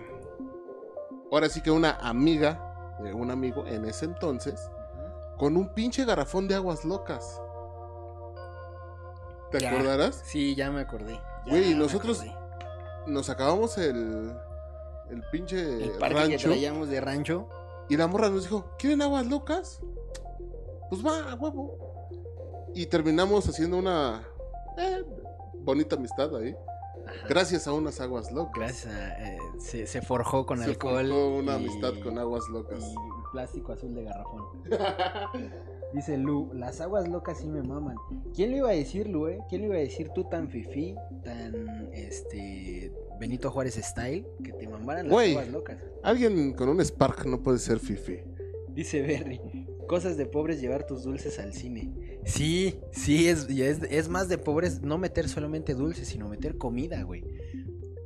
[1.32, 4.70] Ahora sí que una amiga de un amigo en ese entonces.
[5.38, 7.42] Con un pinche garrafón de aguas locas.
[9.50, 9.72] ¿Te Ya.
[9.72, 10.22] acordarás?
[10.26, 11.20] Sí, ya me acordé.
[11.48, 12.36] Güey, nosotros- acordé.
[13.08, 14.34] Nos acabamos el.
[15.10, 16.48] El pinche El parque que rancho.
[16.50, 17.50] traíamos de rancho.
[17.90, 19.82] Y la morra nos dijo: ¿Quieren aguas locas?
[20.90, 21.78] Pues va, a huevo.
[22.76, 24.22] Y terminamos haciendo una.
[24.78, 25.04] eh,
[25.56, 26.56] bonita amistad ahí.
[27.18, 27.28] Ajá.
[27.28, 28.54] Gracias a unas aguas locas.
[28.60, 31.08] Gracias a, eh, se, se forjó con Se alcohol.
[31.08, 32.82] forjó una y- amistad con aguas locas.
[32.84, 34.46] Y plástico azul de garrafón.
[35.94, 37.96] Dice Lu, las aguas locas sí me maman.
[38.34, 39.40] ¿Quién le iba a decir, Lu, eh?
[39.50, 44.68] ¿Quién le iba a decir tú tan fifí, tan, este, Benito Juárez style, que te
[44.68, 45.78] mamaran las aguas locas?
[46.04, 48.20] Alguien con un Spark no puede ser fifi.
[48.70, 49.42] Dice Berry,
[49.92, 51.92] cosas de pobres llevar tus dulces al cine.
[52.24, 56.58] Sí, sí, es, y es, es más de pobres no meter solamente dulces, sino meter
[56.58, 57.26] comida, güey.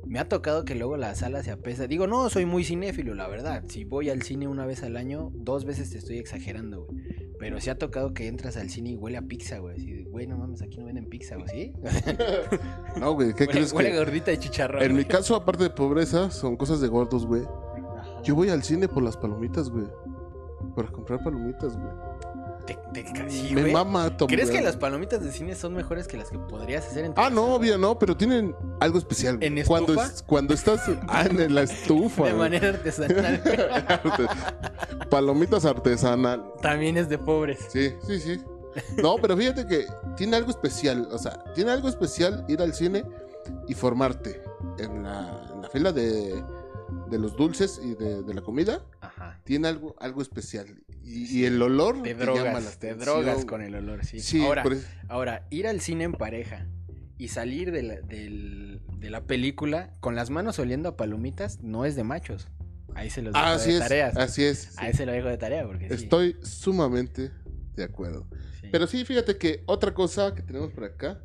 [0.04, 1.86] Me ha tocado que luego la sala se apesa.
[1.86, 3.62] Digo, no, soy muy cinéfilo, la verdad.
[3.68, 7.04] Si voy al cine una vez al año, dos veces te estoy exagerando, güey.
[7.38, 9.76] Pero sí ha tocado que entras al cine y huele a pizza, güey.
[9.76, 11.72] Así de, güey, no mames, aquí no venden pizza, güey, ¿sí?
[12.98, 13.98] No, güey, ¿qué huele, crees huele que?
[13.98, 14.82] gordita de chicharrón.
[14.82, 17.42] En mi caso, aparte de pobreza, son cosas de gordos, güey.
[18.24, 19.86] Yo voy al cine por las palomitas, güey.
[20.74, 22.16] Para comprar palomitas, güey.
[22.66, 23.72] Te- te- sí, Me güey.
[23.72, 27.04] mama Tom ¿Crees que las palomitas de cine son mejores que las que podrías hacer
[27.04, 29.36] en tu Ah, casa, no, obvio, no, pero tienen algo especial.
[29.36, 29.46] güey.
[29.60, 30.12] ¿En cuando, estufa?
[30.12, 32.24] es- cuando estás ah, en la estufa.
[32.24, 32.38] De güey.
[32.42, 33.40] manera artesanal.
[35.10, 36.44] Palomitas artesanal.
[36.60, 37.58] También es de pobres.
[37.68, 38.40] Sí, sí, sí.
[39.02, 41.08] No, pero fíjate que tiene algo especial.
[41.12, 43.04] O sea, tiene algo especial ir al cine
[43.68, 44.42] y formarte
[44.78, 46.42] en la, en la fila de,
[47.08, 48.80] de los dulces y de, de la comida.
[49.46, 50.66] Tiene algo, algo especial.
[51.02, 54.20] Y, y el olor Te llama la drogas, te drogas con el olor, sí.
[54.20, 56.66] Sí, ahora, eso- ahora, ir al cine en pareja
[57.16, 61.94] y salir de la, de la película con las manos oliendo a palomitas no es
[61.96, 62.48] de machos.
[62.94, 64.16] Ahí se los dejo así de es, tareas.
[64.16, 64.76] así es.
[64.78, 64.98] Ahí sí.
[64.98, 67.30] se lo dejo de tarea porque Estoy sumamente
[67.76, 68.26] de acuerdo.
[68.72, 71.22] Pero sí, fíjate que otra cosa que tenemos por acá,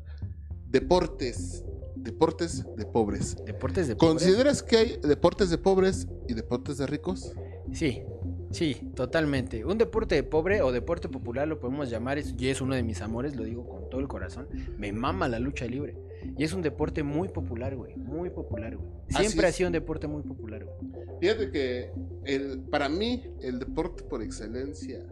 [0.68, 1.64] deportes.
[1.96, 3.36] Deportes de pobres.
[3.44, 4.22] ¿Deportes de pobres?
[4.24, 7.32] ¿Consideras que hay deportes de pobres y deportes de ricos?
[7.70, 8.02] Sí,
[8.50, 9.64] sí, totalmente.
[9.64, 12.82] Un deporte de pobre o deporte popular lo podemos llamar, es- y es uno de
[12.82, 14.48] mis amores, lo digo con todo el corazón.
[14.78, 15.96] Me mama la lucha libre.
[16.36, 17.96] Y es un deporte muy popular, güey.
[17.96, 18.88] Muy popular, güey.
[19.08, 20.76] Siempre ha sido un deporte muy popular, güey.
[21.20, 21.90] Fíjate que
[22.24, 25.04] el, para mí el deporte por excelencia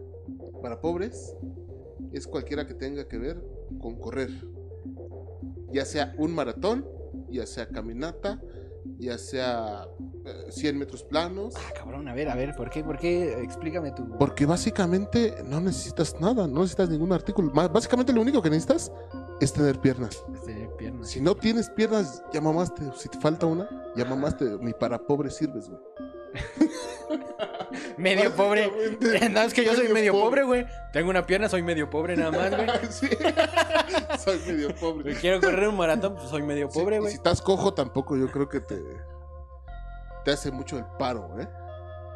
[0.61, 1.35] para pobres
[2.13, 3.41] es cualquiera que tenga que ver
[3.79, 4.29] con correr.
[5.71, 6.85] Ya sea un maratón,
[7.29, 8.41] ya sea caminata,
[8.99, 9.87] ya sea
[10.25, 11.55] eh, 100 metros planos.
[11.57, 12.83] Ah, cabrón, a ver, a ver, ¿por qué?
[12.83, 13.41] ¿Por qué?
[13.41, 14.07] Explícame tu...
[14.17, 17.51] Porque básicamente no necesitas nada, no necesitas ningún artículo.
[17.51, 18.91] Básicamente lo único que necesitas
[19.39, 20.23] es tener piernas.
[20.45, 21.09] Tener piernas.
[21.09, 22.83] Si no tienes piernas, ya mamaste.
[22.95, 24.57] Si te falta una, ya mamaste.
[24.61, 26.10] Ni para pobre sirves, güey.
[27.97, 28.71] Medio pobre.
[29.31, 30.43] No, es que yo soy medio pobre.
[30.43, 30.65] güey.
[30.93, 32.69] Tengo una pierna, soy medio pobre nada más, güey.
[32.89, 33.09] Sí.
[34.23, 35.15] Soy medio pobre.
[35.15, 37.11] Si quiero correr un maratón, pues soy medio pobre, güey.
[37.11, 38.81] si estás cojo, tampoco yo creo que te,
[40.25, 41.47] te hace mucho el paro, ¿eh?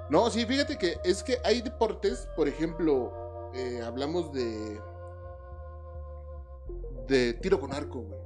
[0.10, 4.80] No, sí, fíjate que es que hay deportes, por ejemplo, eh, hablamos de.
[7.08, 8.20] de tiro con arco, güey.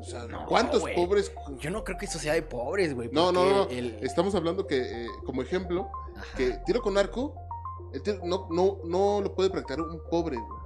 [0.00, 1.32] O sea, No, ¿cuántos pobres.?
[1.58, 3.08] Yo no creo que eso sea de pobres, güey.
[3.12, 3.68] No, no, no.
[3.68, 6.36] el- Estamos hablando que, eh, como ejemplo, Ajá.
[6.36, 7.34] que tiro con arco,
[7.92, 10.58] el tiro- no, no, no lo puede practicar un pobre, güey.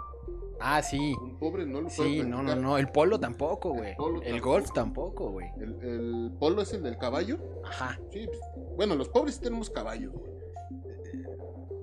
[0.61, 1.14] Ah, sí.
[1.21, 2.29] Un pobre no lo puede Sí, practicar.
[2.29, 2.79] no, no, no.
[2.79, 3.97] El polo tampoco, güey.
[4.23, 5.49] El golf tampoco, güey.
[5.61, 7.38] El, el polo es el del caballo.
[7.64, 7.99] Ajá.
[8.12, 8.38] Sí, pues,
[8.77, 10.31] bueno, los pobres sí tenemos caballos, güey.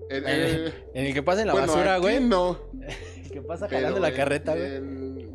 [0.10, 2.20] El- Eh, el- En el que pasa en la bueno, basura, güey.
[2.20, 2.58] no.
[3.24, 5.30] El que pasa jalando la carreta, güey.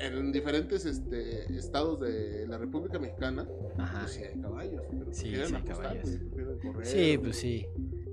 [0.00, 3.46] En, en diferentes este, estados de la República Mexicana,
[3.78, 4.00] Ajá.
[4.00, 4.82] pues sí hay caballos.
[4.90, 6.08] Pero Sí, prefieren sí hay apostar, caballos.
[6.10, 7.66] prefieren correr, Sí, pues sí.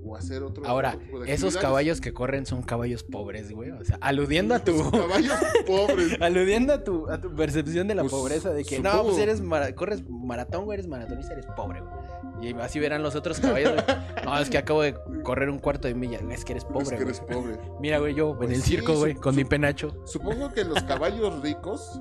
[0.08, 0.64] O hacer otro.
[0.66, 3.70] Ahora, otro tipo de esos caballos que corren son caballos pobres, güey.
[3.72, 4.88] O sea, aludiendo a tu.
[4.90, 5.34] Caballos
[5.66, 6.16] pobres.
[6.20, 9.40] Aludiendo a tu, a tu percepción de la Pues, pobreza, de que no, pues eres
[9.40, 11.92] mara- corres maratón, güey, eres maratonista, eres pobre, güey.
[12.40, 13.96] Y así verán los otros caballos, güey.
[14.24, 16.96] No, es que acabo de correr un cuarto de milla, es que eres Es pobre,
[16.96, 17.08] que güey.
[17.08, 17.58] eres pobre.
[17.80, 19.94] Mira, güey, yo Pues en el sí, circo, güey, con mi penacho.
[20.04, 22.00] Supongo que los caballos ricos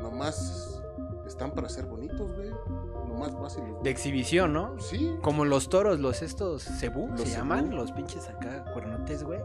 [0.00, 0.82] nomás
[1.26, 2.50] están para ser bonitos, güey.
[3.08, 3.70] Nomás fáciles.
[3.82, 4.78] De exhibición, ¿no?
[4.78, 5.10] Sí.
[5.22, 7.36] Como los toros, los estos cebú, se cebú.
[7.36, 9.40] llaman, los pinches acá cuernotes, güey.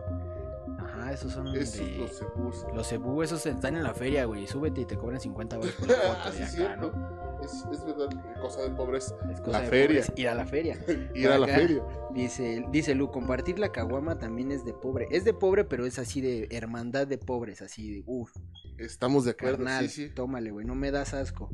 [1.14, 1.98] Esos son Esos de...
[1.98, 2.66] los cebús.
[2.74, 4.48] Los cebú, esos están en la feria, güey.
[4.48, 6.92] Súbete y te cobran 50 baros por la Ah, foto de es acá, cierto.
[6.92, 7.44] ¿no?
[7.44, 9.14] Es, es verdad, cosa de pobres.
[9.32, 10.02] Es cosa La de feria.
[10.02, 10.78] pobres, Ir a la feria.
[11.16, 11.84] Ir a la feria.
[12.14, 15.08] Dice, dice Lu, compartir la caguama también es de pobre.
[15.12, 18.32] Es de pobre, pero es así de hermandad de pobres, así de, uff,
[18.78, 19.58] Estamos de acuerdo.
[19.58, 20.14] carnal, Sí, sí.
[20.14, 21.50] tómale, güey, no me das asco.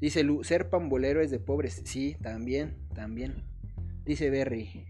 [0.00, 1.82] Dice Lu, ser pambolero es de pobres.
[1.84, 3.44] Sí, también, también.
[4.04, 4.86] Dice Berry,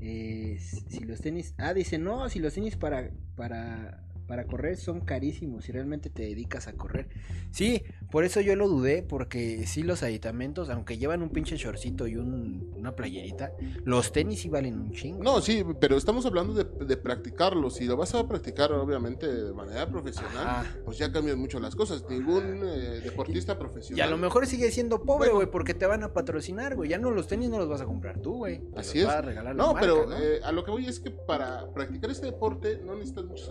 [0.00, 5.00] eh, si los tenis, ah, dice, no, si los tenis para, para, para correr son
[5.00, 7.08] carísimos, si realmente te dedicas a correr.
[7.50, 12.06] Sí, por eso yo lo dudé, porque sí los aditamentos, aunque llevan un pinche shortcito
[12.06, 13.50] y un- una playerita,
[13.84, 15.20] los tenis sí valen un chingo.
[15.24, 17.70] No, sí, pero estamos hablando de, de practicarlo.
[17.70, 20.76] Si lo vas a practicar, obviamente, de manera profesional, Ajá.
[20.84, 22.04] pues ya cambian mucho las cosas.
[22.08, 23.98] Ningún eh, deportista profesional.
[23.98, 25.34] Y a lo mejor sigue siendo pobre, Bueno.
[25.34, 26.88] güey, porque te van a patrocinar, güey.
[26.90, 28.62] Ya no los tenis no los vas a comprar tú, güey.
[28.76, 29.14] Así los es.
[29.14, 30.16] a regalar No, marca, pero ¿no?
[30.16, 33.50] eh, a lo que voy es que para practicar este deporte no necesitas muchos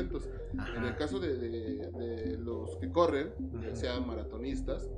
[0.00, 3.32] En el caso de, de- de los que corren,
[3.62, 4.88] ya sean maratonistas,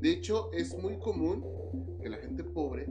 [0.00, 1.44] de hecho es muy común
[2.00, 2.86] que la gente pobre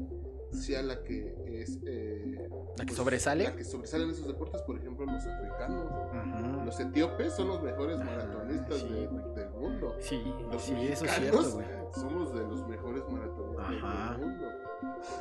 [0.51, 1.79] sea la que es...
[1.85, 3.45] eh, La que pues, sobresale.
[3.45, 6.65] La que sobresale en esos deportes, por ejemplo, los africanos.
[6.65, 9.35] Los etíopes son los mejores Ah, maratonistas sí, de- güey.
[9.35, 9.95] del mundo.
[9.99, 11.65] Sí, Los sí, eso es mexicanos cierto, güey.
[11.95, 14.17] somos de los mejores maratonistas Ajá.
[14.17, 14.45] del mundo.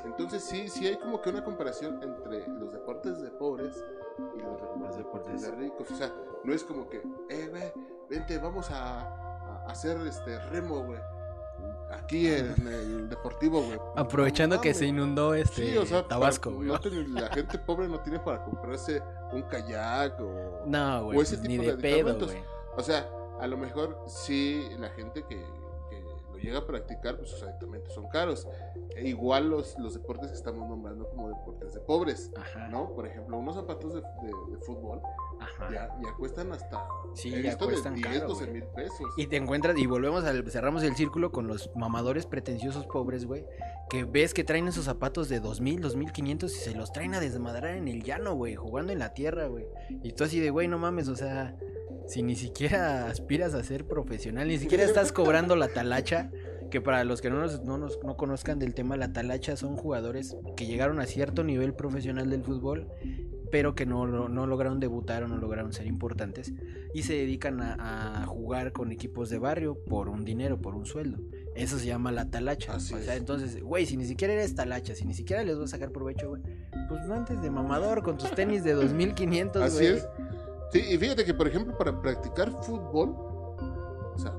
[0.05, 3.83] Entonces sí, sí hay como que una comparación entre los deportes de pobres
[4.37, 5.42] y los deportes, deportes.
[5.42, 5.90] de ricos.
[5.90, 6.12] O sea,
[6.44, 7.73] no es como que, eh, güey,
[8.09, 11.01] vente, vamos a, a hacer este remo, güey.
[11.90, 13.79] Aquí en el deportivo, güey.
[13.96, 16.68] Aprovechando No que se inundó este Sí, o sea, Tabasco, güey.
[16.68, 20.62] no la gente pobre no tiene para comprarse un kayak o...
[20.66, 22.42] No, güey, o ese pues ni tipo de de pedo, güey.
[22.77, 23.09] O sea,
[23.40, 25.44] a lo mejor sí la gente que,
[26.40, 28.46] llega a practicar, pues sus aditamentos son caros.
[28.96, 32.92] E igual los, los deportes que estamos nombrando como deportes de pobres, Ajá, ¿no?
[32.94, 35.00] Por ejemplo, unos zapatos de, de- de fútbol
[35.70, 36.85] ya, ya cuestan hasta...
[37.14, 38.55] Sí, ya de cuestan 10, caro, 12 güey.
[38.61, 39.07] mil pesos.
[39.16, 43.46] Y te encuentras, y volvemos al, cerramos el círculo con los mamadores pretenciosos pobres, güey.
[43.88, 47.76] Que ves que traen esos zapatos de 2000, 2500 y se los traen a desmadrar
[47.76, 49.66] en el llano, güey, jugando en la tierra, güey.
[50.03, 51.57] Y tú así de, güey, no mames, o sea,
[52.11, 56.31] si ni siquiera aspiras a ser profesional, ni siquiera estás cobrando la talacha.
[56.70, 59.77] Que para los que no, nos, no, nos, no conozcan del tema, la talacha son
[59.77, 62.87] jugadores que llegaron a cierto nivel profesional del fútbol,
[63.51, 66.53] pero que no, no lograron debutar o no lograron ser importantes
[66.94, 70.87] y se dedican a, a jugar con equipos de barrio por un dinero, por un
[70.87, 71.18] sueldo.
[71.57, 72.75] Eso se llama la talacha.
[72.75, 73.20] Así o sea, es.
[73.20, 76.29] entonces, güey, si ni siquiera eres talacha, si ni siquiera les vas a sacar provecho,
[76.29, 76.42] güey,
[76.88, 79.88] pues no antes de mamador con tus tenis de 2500, Así güey.
[79.96, 80.09] es.
[80.70, 83.11] Sí, y fíjate que, por ejemplo, para practicar fútbol,
[84.14, 84.33] o sea,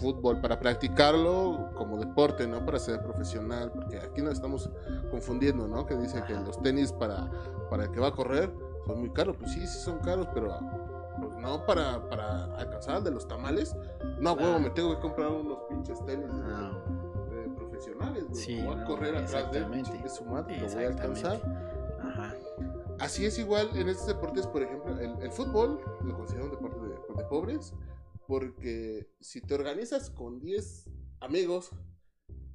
[0.00, 4.70] fútbol, para practicarlo como deporte, no para ser profesional, porque aquí nos estamos
[5.10, 5.86] confundiendo, ¿no?
[5.86, 7.30] Que dice que los tenis para,
[7.70, 8.52] para el que va a correr
[8.86, 9.36] son muy caros.
[9.38, 10.58] Pues sí, sí son caros, pero
[11.20, 13.76] pues no para, para alcanzar al de los tamales.
[14.20, 16.72] No, huevo, me tengo que comprar unos pinches tenis de, No.
[17.30, 18.24] de profesionales.
[18.28, 18.42] güey.
[18.42, 21.71] Sí, voy a no, correr atrás de chingue su madre, lo voy a alcanzar.
[23.02, 26.80] Así es igual en estos deportes, por ejemplo, el, el fútbol lo considero un deporte
[26.80, 27.74] de, de pobres,
[28.26, 30.88] porque si te organizas con 10
[31.20, 31.70] amigos,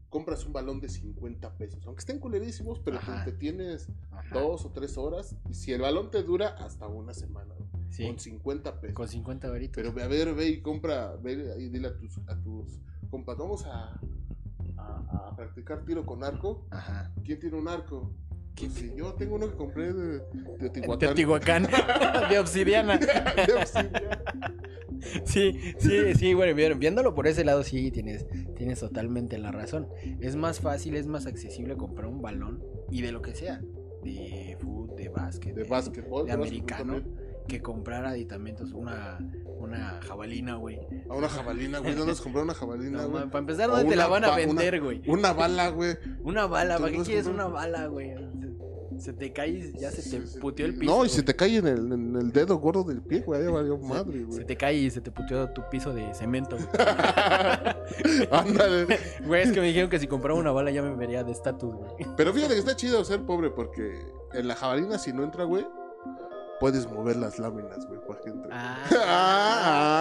[0.09, 3.25] compras un balón de 50 pesos, aunque estén culerísimos, pero Ajá.
[3.25, 4.39] te, te tienes Ajá.
[4.39, 7.53] dos o tres horas, y si el balón te dura hasta una semana,
[7.89, 8.95] Sí, con 50 pesos.
[8.95, 9.75] con 50 varitos.
[9.75, 12.79] Pero ve a ver, ve y compra, ve y dile a tus, a tus
[13.09, 13.99] compas, vamos a,
[14.77, 16.67] a- a practicar tiro con arco.
[16.69, 17.13] Ajá.
[17.23, 18.13] ¿Quién tiene un arco?
[18.57, 20.21] Sí, yo tengo uno que compré de, de
[20.69, 20.99] Teotihuacán.
[20.99, 21.67] Teotihuacán,
[22.29, 22.97] de obsidiana.
[23.47, 24.23] De obsidiana.
[25.25, 29.87] Sí, sí, sí, bueno, viéndolo por ese lado, sí, tienes, tienes totalmente la razón.
[30.19, 33.61] Es más fácil, es más accesible comprar un balón y de lo que sea,
[34.03, 36.25] de fútbol, de básquet, De básquetbol.
[36.25, 37.45] de de básquetbol americano, también.
[37.47, 39.19] que comprar aditamentos, una,
[39.59, 40.79] una jabalina, güey.
[41.09, 41.93] A una jabalina, güey.
[41.93, 43.21] ¿Dónde vas a comprar una jabalina, No, güey?
[43.21, 45.01] man, para empezar, ¿dónde te la van a vender, güey?
[45.07, 45.95] Una bala, güey.
[46.23, 48.15] Una bala, ¿Tú ¿para qué quieres una bala, güey?
[48.99, 50.91] Se te cae y ya se te puteó el piso.
[50.97, 51.25] No, y se güey.
[51.25, 53.43] te cae en el, en el dedo gordo del pie, güey.
[53.43, 54.45] Ya valió madre, Se güey.
[54.45, 56.57] te cae y se te puteó tu piso de cemento.
[58.31, 58.99] Ándale.
[59.25, 61.73] Güey, es que me dijeron que si compraba una bala ya me vería de estatus,
[61.75, 61.89] güey.
[62.15, 63.99] Pero fíjate que está chido ser pobre porque
[64.33, 65.65] en la jabalina, si no entra, güey,
[66.59, 68.49] puedes mover las láminas, güey, para que entre.
[68.51, 68.83] Ah,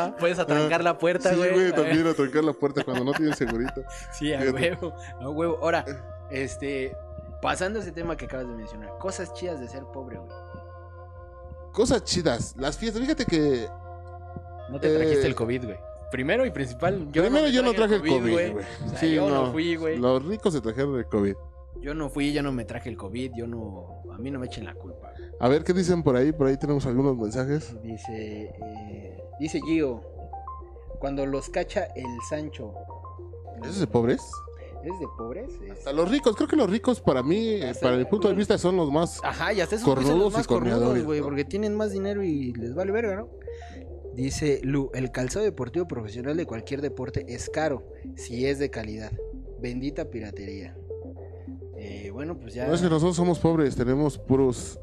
[0.08, 1.52] Ah, Puedes atrancar la puerta, sí, güey.
[1.52, 3.82] güey, también a trancar la puerta cuando no tienes segurito.
[4.12, 4.52] Sí, a Fíjate.
[4.72, 4.94] huevo.
[5.20, 5.58] A huevo.
[5.62, 5.84] Ahora,
[6.30, 6.94] este.
[7.46, 8.98] Pasando a ese tema que acabas de mencionar.
[8.98, 10.30] Cosas chidas de ser pobre, güey.
[11.72, 12.56] Cosas chidas.
[12.58, 13.68] Las fiestas, fíjate que
[14.68, 15.76] No te trajiste Eh, el COVID, güey.
[16.10, 18.52] Primero y principal, yo primero me yo no traje el COVID, güey.
[18.52, 19.52] O sea, Sí, yo no, no.
[19.52, 19.96] fui, güey.
[19.96, 21.36] Los ricos se trajeron el COVID.
[21.80, 24.02] Yo no fui, yo no me traje el COVID, yo no.
[24.12, 25.12] A mí no me echen la culpa.
[25.16, 25.30] güey.
[25.38, 26.32] A ver qué dicen por ahí.
[26.32, 27.80] Por ahí tenemos algunos mensajes.
[27.82, 28.50] Dice.
[28.60, 30.00] eh, dice Gio.
[30.98, 32.72] Cuando los cacha el Sancho.
[33.62, 34.20] ¿Eso es de pobres?
[34.86, 35.50] ¿Es de pobres?
[35.64, 36.36] Es- Hasta los ricos.
[36.36, 39.20] Creo que los ricos, para mí, Hasta- para mi punto de vista, son los más.
[39.24, 41.26] Ajá, y hasta esos son Cornudos los y más cornudos, güey, ¿no?
[41.26, 43.28] porque tienen más dinero y les vale verga, ¿no?
[44.14, 49.12] Dice Lu, el calzado deportivo profesional de cualquier deporte es caro, si es de calidad.
[49.60, 50.76] Bendita piratería.
[51.76, 52.66] Eh, bueno, pues ya.
[52.66, 54.80] No es que nosotros somos pobres, tenemos puros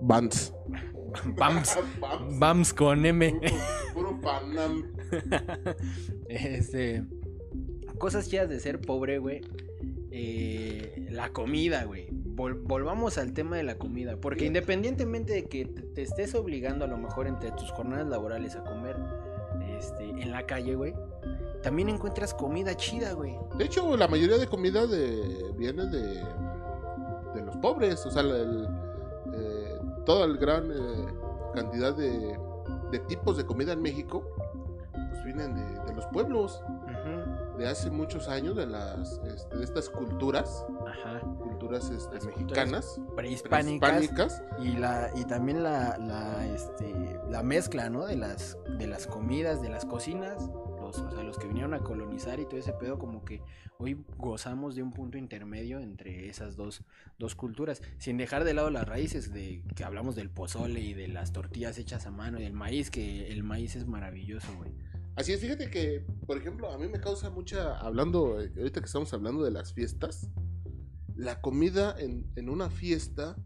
[0.00, 0.54] Vans.
[1.36, 1.76] Bams,
[2.38, 3.38] Bams con M.
[3.92, 4.84] Puro Panam.
[6.28, 7.04] este.
[8.00, 9.42] Cosas chidas de ser pobre, güey.
[10.10, 12.08] Eh, la comida, güey.
[12.10, 14.16] Vol- volvamos al tema de la comida.
[14.16, 18.64] Porque independientemente de que te, estés obligando a lo mejor entre tus jornadas laborales a
[18.64, 18.96] comer
[19.78, 20.94] este, en la calle, güey.
[21.62, 23.36] También encuentras comida chida, güey.
[23.58, 26.24] De hecho, la mayoría de comida de, viene de,
[27.34, 28.04] de los pobres.
[28.06, 28.66] O sea, el-
[29.34, 31.06] eh, toda la gran eh,
[31.54, 32.36] cantidad de,
[32.90, 34.24] de tipos de comida en México
[34.92, 36.62] pues vienen de, de los pueblos
[37.60, 41.20] de hace muchos años, de, las, este, de estas culturas, Ajá.
[41.20, 43.90] culturas este, Las mexicanas, Prehispánicas.
[43.90, 44.42] prehispánicas.
[44.60, 48.06] Y, la, y también la, la, este, la mezcla, ¿no?
[48.06, 50.48] De las, de las comidas, de las cocinas,
[50.80, 53.42] los, o sea, los que vinieron a colonizar y todo ese pedo, como que
[53.76, 56.82] hoy gozamos de un punto intermedio entre esas dos,
[57.18, 61.08] dos culturas, sin dejar de lado las raíces, de que hablamos del pozole y de
[61.08, 64.72] las tortillas hechas a mano y del maíz, que el maíz es maravilloso, güey.
[65.20, 68.86] Así es, fíjate que, por ejemplo, a mí me causa mucha, hablando, eh, ahorita que
[68.86, 70.30] estamos hablando de las fiestas,
[71.14, 73.36] la comida en, en una fiesta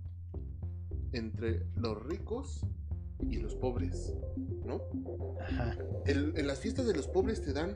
[1.13, 2.61] entre los ricos
[3.29, 4.15] y los pobres,
[4.65, 4.83] ¿no?
[5.41, 5.77] Ajá.
[6.07, 7.75] El- en las fiestas de los pobres te dan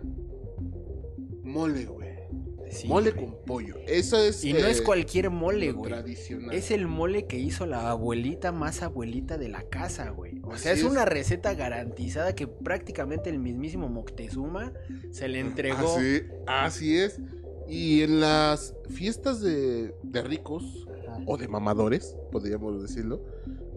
[1.42, 2.17] mole, güey.
[2.70, 3.24] Sí, mole güey.
[3.26, 3.76] con pollo.
[3.86, 4.44] Eso es...
[4.44, 5.90] Y no es eh, cualquier mole, güey.
[5.90, 6.54] Tradicional.
[6.54, 10.40] Es el mole que hizo la abuelita más abuelita de la casa, güey.
[10.42, 10.84] O sea, es, es.
[10.84, 14.72] una receta garantizada que prácticamente el mismísimo Moctezuma
[15.10, 15.96] se le entregó.
[15.96, 17.20] Así, así es.
[17.68, 21.20] Y en las fiestas de, de ricos, Ajá.
[21.26, 23.22] o de mamadores, podríamos decirlo,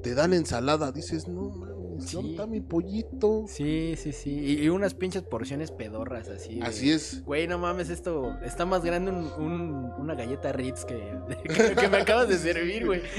[0.02, 0.92] te dan ensalada.
[0.92, 1.76] Dices, no mames,
[2.08, 2.16] Sí.
[2.16, 3.46] ¿dónde está mi pollito?
[3.48, 4.30] Sí, sí, sí.
[4.32, 6.56] Y, y unas pinches porciones pedorras así.
[6.56, 7.24] de, Así es.
[7.26, 11.88] Güey, no mames, esto está más grande un, un- una galleta Ritz que, que, que
[11.88, 13.02] me acabas de servir, güey.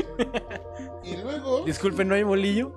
[1.04, 2.72] Y luego, Disculpe, ¿no hay molillo?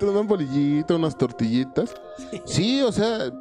[0.00, 1.92] un bolillito, unas tortillitas.
[2.44, 3.32] Sí, o sea,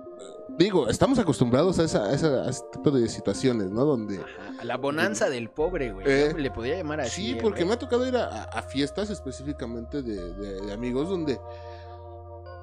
[0.60, 3.86] digo, estamos acostumbrados a, esa, a, esa- a ese tipo de situaciones, ¿no?
[3.86, 4.18] Donde...
[4.20, 6.06] Ajá, La bonanza del pobre, güey.
[6.08, 7.10] Eh, Le podía llamar así.
[7.10, 11.40] Sí, eh, porque me ha tocado ir a, fiestas específicamente de, de- de amigos donde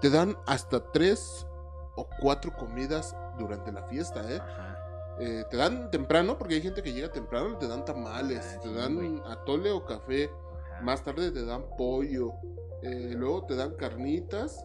[0.01, 1.47] te dan hasta tres
[1.97, 4.39] o cuatro comidas durante la fiesta, ¿eh?
[4.41, 4.73] Ajá.
[5.19, 8.61] Eh, te dan temprano, porque hay gente que llega temprano y te dan tamales, Ah,
[8.63, 9.23] te dan güey.
[9.33, 10.31] atole o café,
[10.83, 12.33] más tarde te dan pollo,
[12.83, 14.63] luego te dan carnitas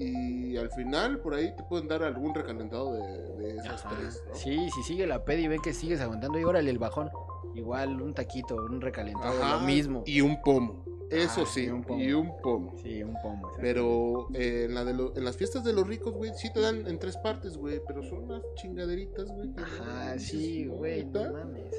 [0.00, 3.02] y al final por ahí te pueden dar algún recalentado de,
[3.36, 3.96] de esas Ajá.
[3.96, 4.34] tres, ¿no?
[4.34, 7.10] Sí, si sigue la pedi y ven que sigues aguantando y órale el bajón.
[7.54, 10.02] Igual un taquito, un recalentado, Ajá, lo mismo.
[10.06, 12.00] Y un pomo, eso Ah, sí, y un pomo.
[12.02, 12.74] y un pomo.
[12.82, 13.50] Sí, un pomo.
[13.60, 16.60] Pero eh, en, la de lo- en las fiestas de los ricos, güey, sí te
[16.60, 17.80] dan en tres partes, güey.
[17.86, 19.50] Pero son unas chingaderitas, güey.
[19.56, 21.74] Ajá, no- sí, güey, no mames.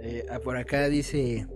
[0.00, 1.46] Eh, ah, por acá dice,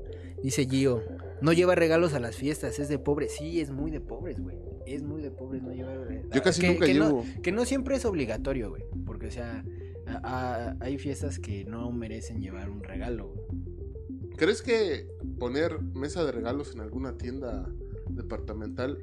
[0.42, 1.02] dice Gio,
[1.41, 3.32] no lleva regalos a las fiestas, es de pobres.
[3.36, 4.57] Sí, es muy de pobres, güey.
[4.86, 6.30] Es muy de pobres no llevar regalos.
[6.34, 7.24] Yo casi que, nunca que no- llevo.
[7.43, 8.82] que no siempre es obligatorio, güey.
[9.07, 9.64] Porque, o sea,
[10.07, 10.20] a-
[10.70, 13.41] a- hay fiestas que no merecen llevar un regalo, güey.
[14.36, 15.09] ¿Crees que
[15.39, 17.68] poner mesa de regalos en alguna tienda
[18.09, 18.99] departamental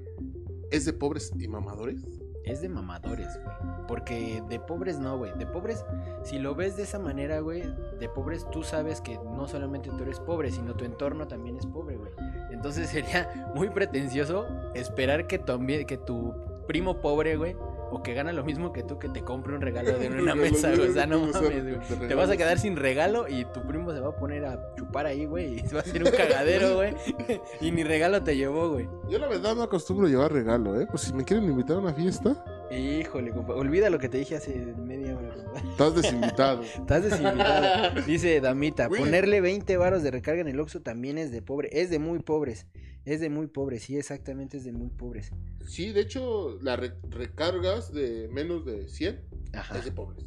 [0.72, 2.02] es de pobres y mamadores?
[2.46, 3.56] Es de mamadores, güey.
[3.88, 5.32] Porque de pobres no, güey.
[5.38, 5.86] De pobres,
[6.24, 7.64] si lo ves de esa manera, güey,
[8.00, 11.66] de pobres tú sabes que no solamente tú eres pobre, sino tu entorno también es
[11.66, 12.12] pobre, güey.
[12.52, 16.34] Entonces sería muy pretencioso esperar que tu, que tu
[16.68, 17.56] primo pobre, güey,
[17.92, 20.76] o que gana lo mismo que tú, que te compre un regalo de una mesa,
[20.76, 20.90] güey.
[20.90, 22.08] O sea, no mames, güey.
[22.08, 25.06] Te vas a quedar sin regalo y tu primo se va a poner a chupar
[25.06, 25.60] ahí, güey.
[25.60, 26.94] Y va a ser un cagadero, güey.
[27.62, 28.88] Y ni regalo te llevó, güey.
[29.10, 30.88] Yo la verdad no acostumbro llevar regalo, ¿eh?
[30.90, 33.54] Pues si me quieren invitar a una fiesta, Híjole, compa.
[33.54, 35.70] Olvida lo que te dije hace media hora, compa.
[35.70, 36.64] estás desinvitado.
[36.64, 38.02] Estás desinvitado.
[38.08, 39.00] Dice Damita, Güey.
[39.02, 41.70] ponerle 20 varos de recarga en el Oxxo también es de pobre.
[41.72, 42.66] Es de muy pobres.
[43.06, 45.32] Es de muy pobres, sí, exactamente es de muy pobres.
[45.68, 49.22] Sí, de hecho, las re- recargas de menos de 100
[49.54, 49.78] Ajá.
[49.78, 50.26] es de pobres.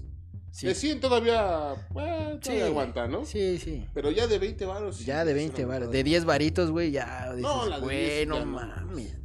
[0.51, 2.71] Sí, De 100 todavía, bueno, todavía Sí.
[2.71, 3.25] aguanta, ¿no?
[3.25, 3.85] sí, sí.
[3.95, 5.05] Pero ya de 20 varos.
[5.05, 5.91] Ya de 20 varos.
[5.91, 9.17] De 10 varitos, güey, ya dices, No, la de güey, 10 no mames.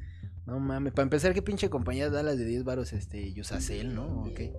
[0.46, 0.92] No mames.
[0.94, 2.92] Para empezar, ¿qué pinche compañía da las de 10 varos?
[2.92, 4.24] Este, Yusacel, ¿no?
[4.24, 4.52] ¿O qué?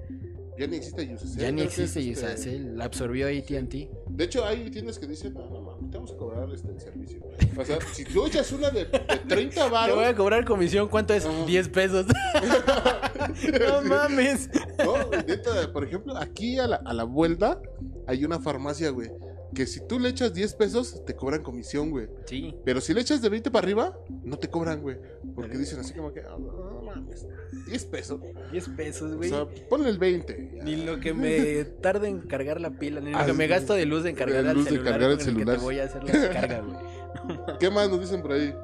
[0.58, 1.42] Ya ni existe Yusacel.
[1.42, 2.76] Ya ni existe este, Yusacel.
[2.76, 3.90] La absorbió AT&T.
[4.08, 6.80] De hecho, hay tiendas que dicen, no, no, mames, te vamos a cobrar este, el
[6.80, 7.20] servicio.
[7.56, 8.98] O sea, si tú echas una de, de
[9.28, 11.24] 30 Te varos, voy a cobrar comisión, ¿cuánto es?
[11.24, 11.44] Ajá.
[11.44, 12.06] 10 pesos.
[13.60, 14.48] no mames.
[14.78, 15.10] ¿no?
[15.26, 17.60] Neta, por ejemplo, aquí a la, a la vuelta
[18.06, 19.10] hay una farmacia, güey,
[19.54, 22.08] que si tú le echas 10 pesos, te cobran comisión, güey.
[22.26, 22.54] Sí.
[22.64, 24.98] Pero si le echas de 20 para arriba, no te cobran, güey.
[25.34, 27.26] Porque dicen así como que, "Ah, no, no mames,
[27.66, 28.20] 10 pesos.
[28.52, 29.30] 10 pesos, O güey.
[29.30, 30.50] sea, ponle el 20.
[30.56, 30.64] ya.
[30.64, 33.74] Ni lo que me tarda en cargar la pila, ni lo Ah, que me gasto
[33.74, 35.56] de luz de cargar el luz de celular cargar el con el que celular.
[35.58, 36.76] te voy a hacer la descarga, güey.
[37.60, 38.54] ¿Qué más nos dicen por ahí?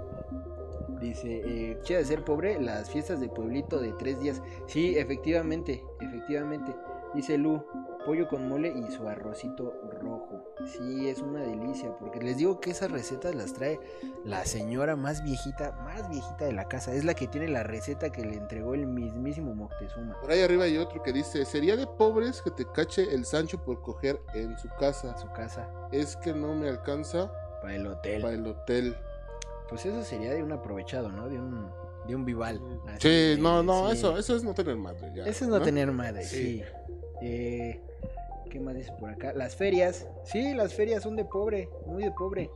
[1.00, 4.42] Dice, eh, chida de ser pobre, las fiestas de pueblito de tres días.
[4.66, 6.74] Sí, efectivamente, efectivamente.
[7.14, 7.64] Dice Lu,
[8.04, 10.44] pollo con mole y su arrocito rojo.
[10.66, 13.78] Sí, es una delicia, porque les digo que esas recetas las trae
[14.24, 16.92] la señora más viejita, más viejita de la casa.
[16.94, 20.64] Es la que tiene la receta que le entregó el mismísimo Moctezuma Por ahí arriba
[20.64, 24.58] hay otro que dice, sería de pobres que te cache el Sancho por coger en
[24.58, 25.16] su casa.
[25.18, 27.30] su casa Es que no me alcanza
[27.60, 28.22] para el hotel.
[28.22, 28.96] para el hotel.
[29.68, 31.28] Pues eso sería de un aprovechado, ¿no?
[31.28, 31.70] De un,
[32.06, 32.60] de un vival.
[32.88, 33.96] así Sí, no, no, sí.
[33.98, 35.12] eso, eso es no tener madre.
[35.14, 36.58] Ya, Eso es no, tener madre, sí.
[36.58, 36.62] Sí.
[37.22, 37.80] Eh,
[38.50, 39.32] ¿Qué más dice por acá?
[39.32, 40.06] Las ferias.
[40.24, 42.50] Sí, las ferias son de pobre, muy de pobre.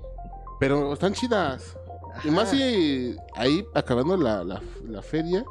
[0.59, 1.77] Pero están chidas.
[2.25, 5.45] Y más si ahí, acabando la, la, la feria,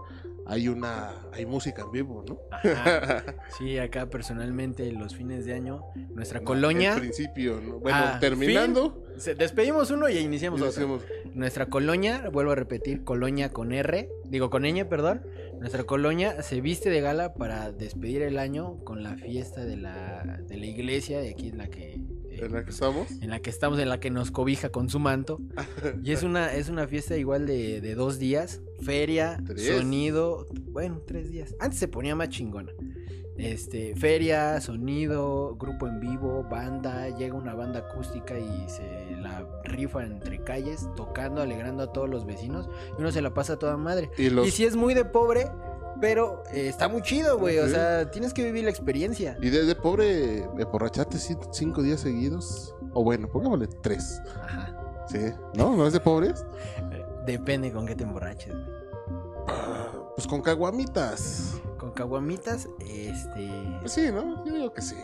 [0.46, 2.40] hay una, hay música en vivo, ¿no?
[2.52, 3.24] Ajá.
[3.58, 5.82] Sí, acá personalmente los fines de año,
[6.16, 6.96] nuestra colonia.
[6.96, 7.80] principio, ¿no?
[7.80, 11.00] Bueno, Ah, terminando, se- despedimos uno y iniciamos otro.
[11.34, 15.22] Nuestra colonia, vuelvo a repetir, colonia con R, digo con ñ, perdón.
[15.60, 20.40] Nuestra colonia se viste de gala para despedir el año con la fiesta de la,
[20.48, 22.02] de la iglesia, de aquí en la que...
[22.40, 23.08] ¿en la que estamos?
[23.22, 25.40] en la que estamos, en la que nos cobija con su manto.
[26.04, 28.62] Y es una, es una fiesta igual de, de dos días.
[28.82, 29.68] Feria, Tres.
[29.78, 30.48] sonido.
[30.72, 31.56] Bueno, tres días.
[31.60, 32.72] Antes se ponía más chingona.
[33.36, 38.84] Este, feria, sonido, grupo en vivo, banda, llega una banda acústica y se
[39.22, 42.70] la rifa entre calles, tocando, alegrando a todos los vecinos.
[42.98, 44.12] Y uno se la pasa a toda madre.
[44.20, 45.50] Y los Y si es muy de pobre,
[46.04, 47.60] pero eh, está muy chido, güey.
[47.60, 49.38] O sea, tienes que vivir la experiencia.
[49.42, 52.76] Y desde pobre, emborracharte cin- cinco días seguidos.
[52.94, 54.22] O bueno, pongámosle tres.
[54.44, 55.06] Ajá.
[55.08, 55.32] Sí.
[55.56, 55.78] ¿No?
[55.78, 56.46] ¿No es de pobres?
[57.26, 58.84] Depende con qué te emborraches, güey.
[60.18, 61.54] Pues con caguamitas.
[61.78, 63.50] Con caguamitas, este.
[63.80, 64.44] Pues sí, ¿no?
[64.46, 64.98] Yo digo que sí.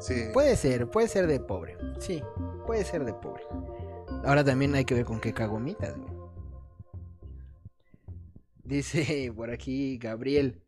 [0.00, 0.24] Sí.
[0.32, 1.76] Puede ser, puede ser de pobre.
[2.00, 2.24] Sí,
[2.66, 3.44] puede ser de pobre.
[4.24, 6.17] Ahora también hay que ver con qué caguamitas, güey.
[8.68, 10.62] Dice por aquí Gabriel.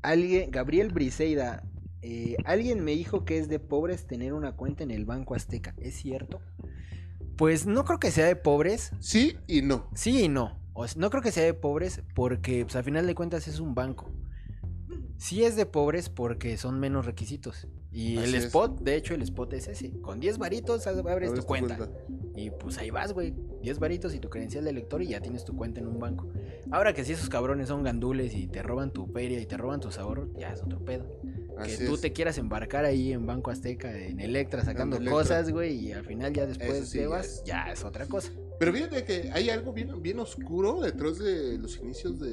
[0.00, 1.62] Alguien, Gabriel Briseida.
[2.00, 5.74] eh, alguien me dijo que es de pobres tener una cuenta en el Banco Azteca.
[5.78, 6.40] ¿Es cierto?
[7.36, 8.92] Pues no creo que sea de pobres.
[9.00, 9.88] Sí y no.
[9.94, 10.58] Sí y no.
[10.72, 13.60] O sea, no creo que sea de pobres porque pues, a final de cuentas es
[13.60, 14.10] un banco.
[15.18, 17.68] Sí es de pobres porque son menos requisitos.
[17.92, 18.44] Y Así el es.
[18.46, 19.90] spot, de hecho, el spot es ese.
[20.00, 21.90] Con 10 varitos abres, Abres tu tu cuenta.
[22.34, 23.34] Y pues ahí vas, güey.
[23.62, 26.26] 10 varitos y tu credencial de lector y ya tienes tu cuenta en un banco.
[26.70, 29.80] Ahora que si esos cabrones son gandules y te roban tu feria y te roban
[29.80, 31.04] tus ahorros, ya es otro pedo.
[31.58, 32.00] Así que tú es.
[32.00, 35.18] te quieras embarcar ahí en Banco Azteca, en Electra, sacando En Electra.
[35.22, 38.06] cosas, güey, y al final ya después sí, te ya vas, es- ya es otra
[38.06, 38.32] cosa.
[38.58, 42.30] Pero fíjate que hay algo bien, bien oscuro detrás de los inicios de,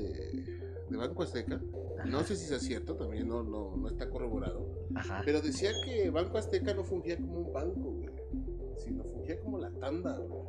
[0.89, 1.59] de Banco Azteca.
[2.05, 2.27] No Ajá.
[2.27, 4.67] sé si sea cierto, también no, no, no está corroborado.
[4.95, 5.21] Ajá.
[5.25, 8.09] Pero decía que Banco Azteca no fungía como un banco, güey.
[8.77, 10.41] Sino fungía como la tanda, güey.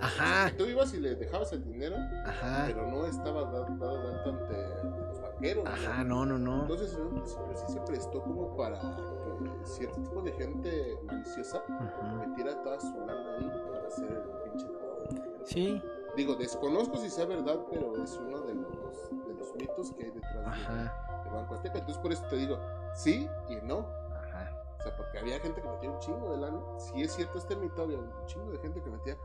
[0.00, 0.50] Ajá.
[0.50, 2.64] Que tú ibas y le dejabas el dinero, Ajá.
[2.66, 5.64] pero no estaba dado, de alta ante los banqueros.
[5.64, 5.74] güey.
[5.86, 6.62] Ajá, no, no, no.
[6.62, 11.62] Entonces en un principio sí se prestó como para que cierto tipo de gente maliciosa
[11.68, 12.28] Ujú.
[12.28, 15.40] metiera toda su lana ahí para ser el pinche lavado de dinero.
[15.44, 15.82] Sí,
[16.16, 20.34] Digo, desconozco si sea verdad, pero es uno de los, los mitos que hay detrás
[20.34, 21.78] de- ajá, de Banco Azteca.
[21.78, 22.58] Entonces, por eso te digo,
[22.94, 23.86] sí y no.
[24.14, 24.52] ajá.
[24.78, 26.60] O sea, porque había gente que metía un chingo de lana.
[26.78, 29.16] Si es cierto este mito, había un chingo de gente que metía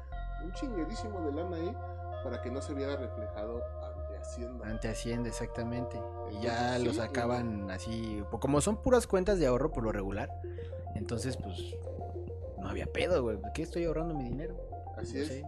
[0.44, 1.78] un chinguerísimo de lana ahí
[2.24, 4.68] para que no se viera reflejado ante Hacienda.
[4.68, 6.00] Ante Hacienda, exactamente.
[6.32, 10.30] Y ya sí, lo sacaban así, como son puras cuentas de ahorro por lo regular,
[10.96, 11.76] entonces pues
[12.60, 13.40] no había pedo, güey.
[13.54, 14.56] ¿Qué estoy ahorrando mi dinero?
[14.98, 15.44] Así es.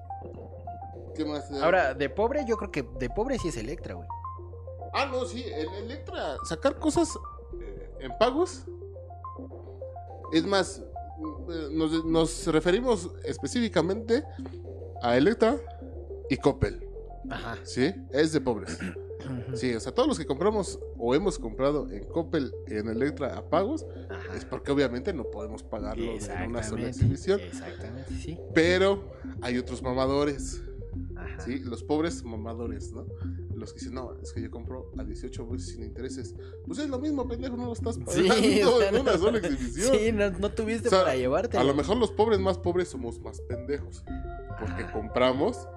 [1.15, 1.51] ¿Qué más?
[1.61, 4.07] Ahora, de pobre, yo creo que de pobre sí es Electra, güey.
[4.93, 7.09] Ah, no, sí, el Electra, sacar cosas
[7.59, 8.65] eh, en pagos.
[10.31, 14.23] Es más, eh, nos, nos referimos específicamente
[15.01, 15.57] a Electra
[16.29, 16.87] y Coppel,
[17.29, 17.57] Ajá.
[17.63, 17.93] ¿sí?
[18.11, 18.77] Es de pobres.
[19.53, 23.37] Sí, o sea, todos los que compramos o hemos comprado en Coppel y en Electra
[23.37, 24.35] a pagos, Ajá.
[24.35, 27.39] es porque obviamente no podemos pagarlo en una sola exhibición.
[27.39, 28.37] Exactamente, sí.
[28.53, 30.61] Pero hay otros mamadores,
[31.15, 31.39] Ajá.
[31.41, 31.59] ¿sí?
[31.59, 33.05] Los pobres mamadores, ¿no?
[33.55, 36.35] Los que dicen, no, es que yo compro a 18 veces sin intereses.
[36.65, 38.27] Pues es lo mismo, pendejo, no lo estás Sí, pagando
[38.75, 39.95] o sea, en una no- sola exhibición.
[39.97, 41.57] Sí, no, no tuviste O sea, para llevarte.
[41.57, 44.03] A lo mejor los pobres más pobres somos más pendejos.
[44.59, 45.67] Porque compramos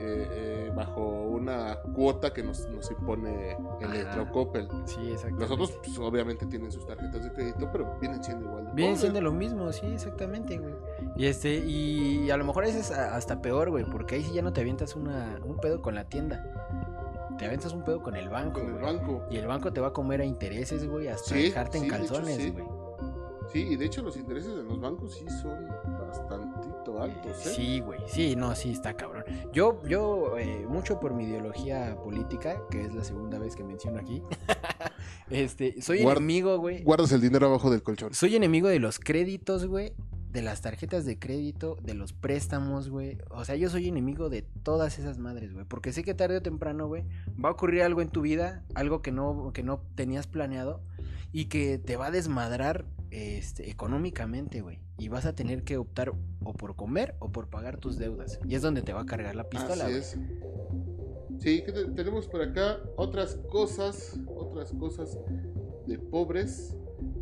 [0.00, 4.22] eh, eh, bajo una cuota que nos, nos impone Electra Ajá.
[4.22, 4.66] o Coppel.
[4.86, 5.40] Sí, exactamente.
[5.42, 8.90] Los otros, pues, obviamente, tienen sus tarjetas de crédito, pero vienen siendo igual de Viene
[8.92, 9.00] pobres.
[9.00, 10.72] siendo lo mismo, sí, exactamente, güey.
[11.16, 14.32] Y este, y a lo mejor ese es a- hasta peor, güey, porque ahí sí
[14.32, 16.44] ya no te avientas una, un pedo con la tienda.
[17.38, 18.84] Te avientas un pedo con el banco, Con el güey.
[18.96, 19.22] banco.
[19.30, 21.90] Y el banco te va a comer a intereses, güey, hasta Sí, dejarte en sí,
[21.90, 22.50] de hecho, calzones, sí.
[22.50, 22.64] güey.
[23.52, 25.66] Sí, y de hecho los intereses de los bancos sí son
[26.08, 27.50] bastantito altos, ¿eh?
[27.56, 29.24] Sí, güey, sí, no, sí, está cabrón.
[29.52, 33.98] Yo, yo, eh, mucho por mi ideología política, que es la segunda vez que menciono
[33.98, 34.22] aquí,
[35.30, 38.14] este, soy enemigo, güey, Guardas el dinero abajo del colchón.
[38.14, 39.92] Soy enemigo de los créditos, güey.
[40.32, 43.18] De las tarjetas de crédito, de los préstamos, güey.
[43.30, 45.64] O sea, yo soy enemigo de todas esas madres, güey.
[45.64, 47.02] Porque sé que tarde o temprano, güey,
[47.42, 50.80] va a ocurrir algo en tu vida, algo que no, que no tenías planeado
[51.32, 54.78] y que te va a desmadrar este, económicamente, güey.
[54.98, 56.12] Y vas a tener que optar
[56.44, 58.38] o por comer o por pagar tus deudas.
[58.46, 59.98] Y es donde te va a cargar la pistola, Así güey.
[59.98, 60.18] es.
[61.40, 65.18] Sí, ¿qué te- tenemos por acá otras cosas, otras cosas
[65.86, 66.76] de pobres.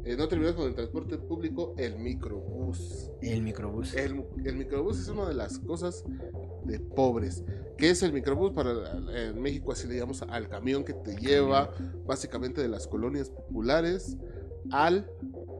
[0.04, 3.10] Eh, no terminamos con el transporte público, el microbús.
[3.20, 3.94] El microbús.
[3.94, 6.04] El, el microbús es una de las cosas
[6.64, 7.44] de pobres.
[7.76, 8.52] ¿Qué es el microbús?
[8.52, 8.72] Para,
[9.14, 11.72] en México así le llamamos al camión que te lleva
[12.06, 14.16] básicamente de las colonias populares
[14.72, 14.90] a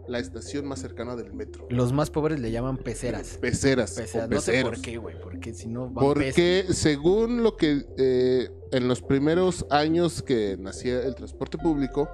[0.09, 1.67] la estación más cercana del metro.
[1.71, 3.39] Los más pobres le llaman peceras.
[3.41, 3.93] Peceras.
[3.93, 4.29] Peceras.
[4.29, 5.21] No sé por qué, güey.
[5.21, 11.15] Porque si no Porque según lo que eh, en los primeros años que nacía el
[11.15, 12.09] transporte público,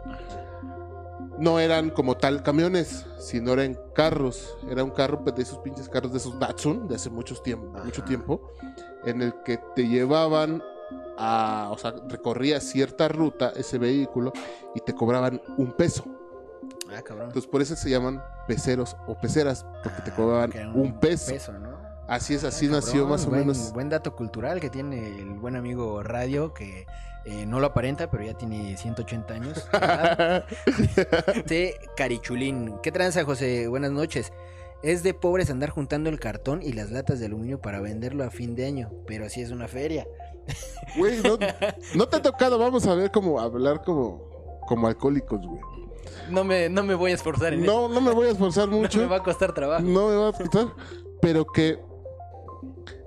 [1.39, 4.57] no eran como tal camiones, sino eran carros.
[4.71, 7.67] Era un carro pues, de esos pinches carros de esos Datsun de hace muchos tiempo,
[7.85, 8.53] mucho tiempo,
[9.05, 10.63] en el que te llevaban
[11.19, 14.33] a, o sea, recorría cierta ruta ese vehículo
[14.75, 16.05] y te cobraban un peso.
[16.97, 17.27] Ah, cabrón.
[17.29, 21.53] Entonces por eso se llaman peceros o peceras, porque te Ah, cobraban era un peso.
[21.53, 21.75] ¿no?
[22.09, 23.73] Así es, así Ah, nació más o buen- menos.
[23.73, 26.87] Buen dato cultural que tiene el buen amigo Radio, que
[27.25, 29.69] eh, no lo aparenta, pero ya tiene 180 años.
[31.47, 32.75] Sí, Carichulín.
[32.83, 33.69] ¿Qué tranza, José?
[33.69, 34.33] Buenas noches.
[34.83, 38.31] Es de pobres andar juntando el cartón y las latas de aluminio para venderlo a
[38.31, 40.07] fin de año, pero así es una feria.
[40.99, 41.39] Güey, no,
[41.95, 45.61] no te ha tocado, vamos a ver cómo hablar como, como alcohólicos, güey.
[46.29, 48.77] No me, no me voy a esforzar en No, no me voy a esforzar eso.
[48.77, 48.99] mucho.
[48.99, 49.83] No me va a costar trabajo.
[49.83, 50.67] No me va a costar.
[51.23, 51.79] Pero que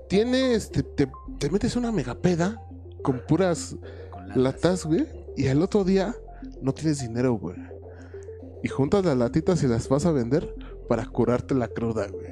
[0.08, 1.08] tiene este, te,
[1.38, 2.60] te metes una megapeda
[3.02, 3.76] con puras
[4.36, 4.84] latas.
[4.86, 5.06] güey.
[5.36, 6.14] Y al otro día
[6.62, 7.56] no tienes dinero, güey.
[8.62, 10.54] Y juntas las latitas y las vas a vender
[10.88, 12.26] para curarte la cruda, güey.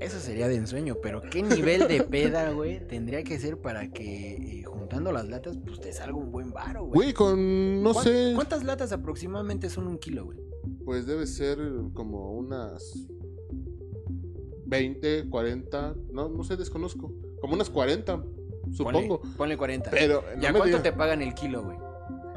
[0.00, 4.60] Eso sería de ensueño, pero ¿qué nivel de peda, güey, tendría que ser para que
[4.60, 6.92] eh, juntando las latas, pues te salga un buen varo, güey?
[6.94, 10.38] Güey, con, no ¿Cuán- sé, ¿Cuántas latas aproximadamente son un kilo, güey?
[10.84, 11.58] pues debe ser
[11.92, 13.06] como unas
[14.66, 17.12] 20, 40, no, no sé, desconozco.
[17.40, 18.22] Como unas 40,
[18.72, 19.20] supongo.
[19.20, 19.90] Ponle, ponle 40.
[19.90, 21.78] Pero no ¿Ya cuánto te pagan el kilo, güey?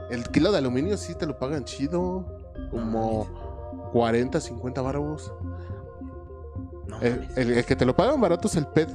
[0.10, 2.26] el kilo de aluminio sí te lo pagan chido.
[2.70, 3.28] Como
[3.94, 5.34] 40, 50 baros.
[6.88, 7.38] No El, mames.
[7.38, 8.90] el- el que te lo pagan barato es el PET.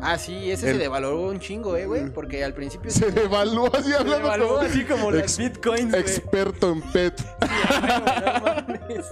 [0.00, 3.74] Ah, sí, ese el- se devaloró un chingo, eh, güey, porque al principio Se devaluó
[3.74, 7.20] así se devaluó como así como ex- bitcoins, experto en PET.
[7.40, 9.10] A huevo, no mames.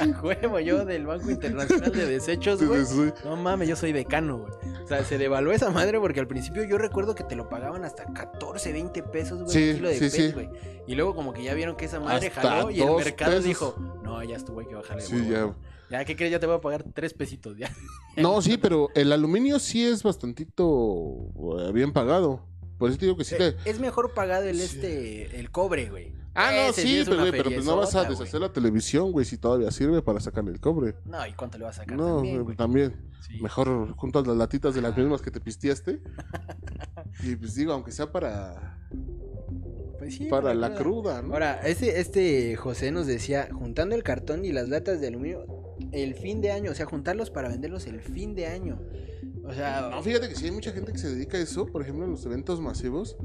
[0.00, 2.84] A huevo, yo del Banco Internacional de Desechos, güey.
[2.84, 3.22] Sí, sí, sí.
[3.24, 4.52] No mames, yo soy decano, güey.
[4.84, 7.84] O sea, se devaluó esa madre porque al principio yo recuerdo que te lo pagaban
[7.84, 10.32] hasta 14, 20 pesos, güey, Sí, un kilo de sí.
[10.32, 10.50] güey.
[10.86, 13.44] Y luego como que ya vieron que esa madre Hasta jaló y el mercado pesos.
[13.44, 15.02] dijo, no, ya estuvo, hay que bajarle.
[15.02, 15.73] Sí, huevo, ya.
[15.94, 16.32] Ya, ¿qué crees?
[16.32, 17.70] Ya te voy a pagar tres pesitos, ya.
[18.16, 21.30] No, sí, pero el aluminio sí es bastantito
[21.60, 22.40] eh, bien pagado.
[22.78, 23.48] Por eso te digo que sí te...
[23.48, 26.12] Eh, Es mejor pagado el este, el cobre, güey.
[26.34, 28.48] Ah, no, Ese sí, pero, güey, pero pues no vas a deshacer güey.
[28.48, 30.96] la televisión, güey, si todavía sirve para sacarle el cobre.
[31.04, 32.56] No, ¿y cuánto le vas a sacar No, también, güey?
[32.56, 33.10] también.
[33.20, 33.40] Sí.
[33.40, 36.00] Mejor juntas las latitas de las mismas que te pisteaste.
[37.22, 38.78] y pues digo, aunque sea para,
[39.98, 41.20] Pues sí, para la cruda.
[41.20, 41.32] cruda, ¿no?
[41.34, 45.46] Ahora, este, este José nos decía, juntando el cartón y las latas de aluminio,
[45.92, 48.80] el fin de año, o sea, juntarlos para venderlos el fin de año.
[49.44, 51.82] O sea, No, fíjate que sí hay mucha gente que se dedica a eso, por
[51.82, 53.16] ejemplo, en los eventos masivos,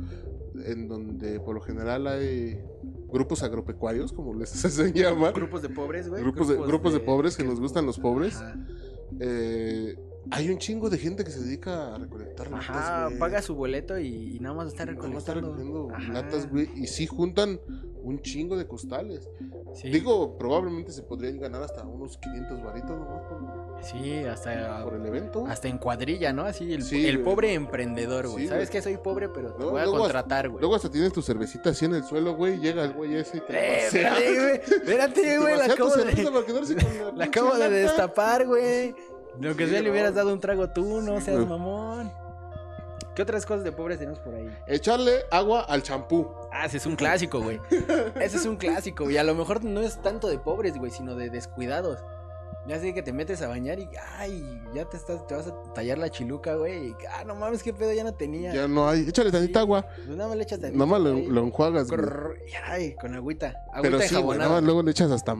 [0.65, 2.59] en donde por lo general hay
[3.07, 6.21] grupos agropecuarios, como les se llama, grupos de pobres, güey.
[6.21, 8.35] grupos de, grupos de pobres que nos gustan los pobres.
[8.37, 8.55] Ajá,
[9.19, 9.97] eh,
[10.31, 13.97] hay un chingo de gente que se dedica a recolectar latas, Ajá, paga su boleto
[13.97, 15.89] y, y nada más está Nada más está recolectando.
[16.13, 17.59] latas, güey, y sí juntan
[18.09, 19.29] un chingo de costales.
[19.73, 24.95] Sí, Digo, probablemente se podrían ganar hasta unos 500 varitos nomás por, sí, hasta, por
[24.95, 25.45] el evento.
[25.47, 26.43] hasta en cuadrilla, ¿no?
[26.43, 27.25] Así, el, Sí, el güey.
[27.25, 28.45] pobre emprendedor, güey.
[28.45, 30.59] Sí, ¿Sabes que soy pobre, pero te voy a contratar, güey?
[30.59, 33.41] Luego hasta tienes tu cervecita así en el suelo, güey, llega el güey ese y
[33.41, 34.55] te Eh, espérate, güey.
[34.79, 35.57] Espérate, Te güey.
[35.57, 36.05] La acabo de,
[37.15, 38.95] la acabo de destapar, güey.
[39.39, 42.11] Lo que sea le hubieras dado un trago tú, no seas mamón.
[43.19, 44.49] ¿Qué otras cosas de pobres tenemos por ahí?
[44.65, 46.33] Echarle agua al champú.
[46.53, 47.59] Ah, ese es un clásico, güey.
[48.15, 49.17] Ese es un clásico, güey.
[49.17, 51.99] A lo mejor no es tanto de pobres, güey, sino de descuidados.
[52.67, 53.87] Ya sé que te metes a bañar y,
[54.17, 56.89] ay, ya te estás, te vas a tallar la chiluca, güey.
[56.89, 58.53] y, ah, no mames, qué pedo, ya no tenía.
[58.53, 59.07] Ya no hay.
[59.07, 59.85] Échale tantita agua.
[60.05, 62.01] Pues nada más le echas tantito, Nada más lo, enjuagas, güey.
[62.65, 63.55] Ay, con agüita.
[63.73, 65.35] Agüita Pero sí, güey, nada más luego le echas hasta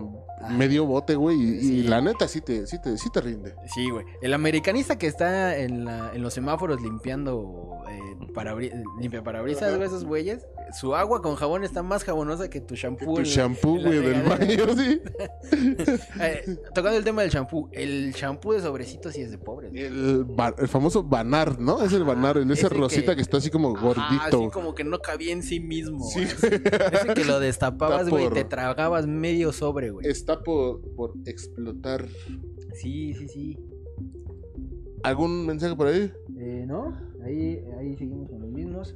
[0.50, 1.38] medio bote, güey.
[1.40, 3.54] Y, la neta sí te, sí te, sí te rinde.
[3.74, 4.06] Sí, güey.
[4.22, 8.00] El americanista que está en, la, en los semáforos limpiando eh,
[8.34, 10.48] parabri- limpia parabrisas, güey, esos güeyes,
[10.80, 13.16] su agua con jabón está más jabonosa que tu shampoo.
[13.16, 15.02] Tu en- shampoo, güey, del baño, sí.
[16.22, 19.72] Eh, tocando el tema del shampoo, el shampoo de sobrecito sí es de pobres.
[19.74, 21.84] El, ba- el famoso banar, ¿no?
[21.84, 23.22] Es el banar, el ese ese rosita que- que...
[23.22, 24.42] está así como Ajá, gordito.
[24.44, 26.04] así como que no cabía en sí mismo.
[26.10, 26.22] Sí.
[26.24, 30.08] Ese que lo destapabas, güey, por- te tragabas medio sobre, güey.
[30.08, 32.08] Está por, por explotar.
[32.74, 33.60] Sí, sí, sí.
[35.04, 36.12] ¿Algún mensaje por ahí?
[36.38, 36.96] Eh, ¿No?
[37.26, 38.96] Ahí, ahí seguimos con los mismos.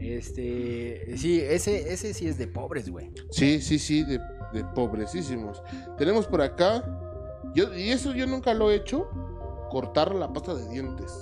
[0.00, 3.10] Este, sí, ese, ese sí es de pobres, güey.
[3.30, 4.18] Sí, sí, sí, de,
[4.52, 5.60] de pobrecísimos.
[5.98, 6.84] Tenemos por acá,
[7.54, 9.08] yo, y eso yo nunca lo he hecho,
[9.70, 11.12] cortar la pasta de dientes.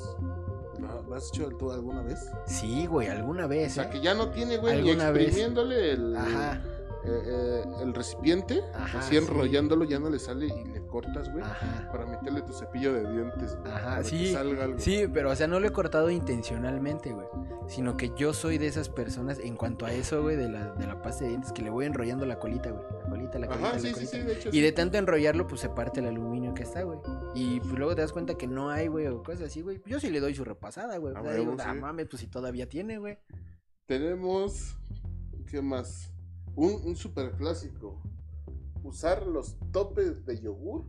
[0.80, 2.18] ¿Lo lo has hecho tú alguna vez?
[2.46, 3.90] Sí, güey, alguna O vez, sea, ¿eh?
[3.90, 5.24] que ya no tiene, güey, ni Alguna vez.
[5.28, 6.60] exprimiéndole el, Ajá,
[7.07, 9.16] eh, eh, el recipiente, Ajá, así sí.
[9.16, 11.88] enrollándolo, ya no le sale y le cortas, güey, ajá.
[11.92, 14.78] para meterle tu cepillo de dientes, güey, Ajá, para que sí, salga algo.
[14.78, 17.26] Sí, pero o sea, no lo he cortado intencionalmente, güey.
[17.68, 20.86] Sino que yo soy de esas personas, en cuanto a eso, güey, de la, de
[20.86, 22.84] la pasta de dientes, que le voy enrollando la colita, güey.
[23.02, 24.11] La colita, la colita, Ajá, la sí, colita.
[24.12, 24.48] sí, de hecho.
[24.52, 26.98] Y de tanto enrollarlo, pues se parte el aluminio que está, güey.
[27.34, 29.82] Y pues luego te das cuenta que no hay, güey, o cosas así, güey.
[29.86, 31.14] Yo sí le doy su repasada, güey.
[31.16, 33.18] O sea, digo, ah, mames, pues si todavía tiene, güey.
[33.86, 34.76] Tenemos,
[35.50, 36.12] ¿qué más?
[36.57, 38.00] Un, un super clásico.
[38.82, 40.84] Usar los topes de yogur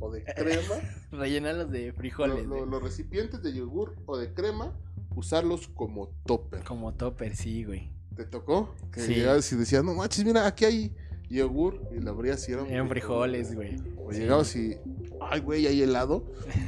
[0.00, 0.74] o de crema.
[1.12, 2.70] Rellenarlos de frijoles, lo- güey.
[2.70, 4.76] los recipientes de yogur o de crema,
[5.14, 6.64] usarlos como topper.
[6.64, 7.92] Como topper, sí, güey.
[8.16, 8.74] ¿Te tocó?
[8.92, 9.14] Que Sí.
[9.14, 10.96] llegabas y decías, no manches, mira, aquí hay
[11.28, 11.80] yogur.
[11.94, 13.76] Y lo abrías y eran, Eran frijoles, güey.
[13.98, 14.20] O Sí.
[14.20, 14.76] llegabas y,
[15.20, 16.24] ay, güey, hay helado.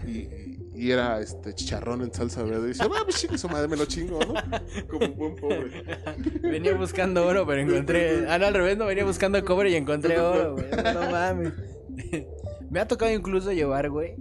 [0.06, 0.51] Y, y-
[0.82, 2.64] y era este chicharrón en salsa verde.
[2.64, 4.34] Y dices, ah, pues chingue su madre, me lo chingo, ¿no?
[4.88, 5.84] Como un buen pobre.
[6.42, 8.26] Venía buscando oro, pero encontré.
[8.28, 10.66] Ah, no, al revés, no venía buscando cobre y encontré oro, güey.
[10.92, 11.52] No mames.
[12.68, 14.16] Me ha tocado incluso llevar, güey.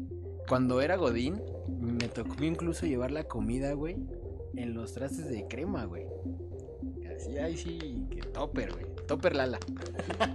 [0.48, 1.42] Cuando era Godín,
[1.80, 3.98] me tocó incluso llevar la comida, güey.
[4.56, 6.06] En los trastes de crema, güey.
[7.16, 8.86] Así, ahí sí, que topper, güey.
[9.08, 9.58] Topper Lala.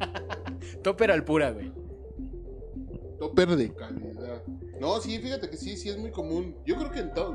[0.83, 1.71] topper al pura, güey.
[3.19, 4.43] Topper de calidad.
[4.81, 6.57] No, sí, fíjate que sí, sí es muy común.
[6.65, 7.35] Yo creo que en todo,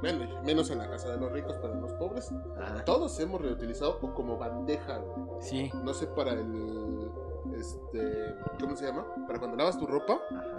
[0.00, 3.40] bueno, menos en la casa de los ricos, pero en los pobres, Ah, todos hemos
[3.40, 5.02] reutilizado o como bandeja,
[5.40, 5.70] sí.
[5.84, 7.10] No sé, para el,
[7.54, 9.06] este, ¿cómo se llama?
[9.26, 10.57] Para cuando lavas tu ropa, Ajá.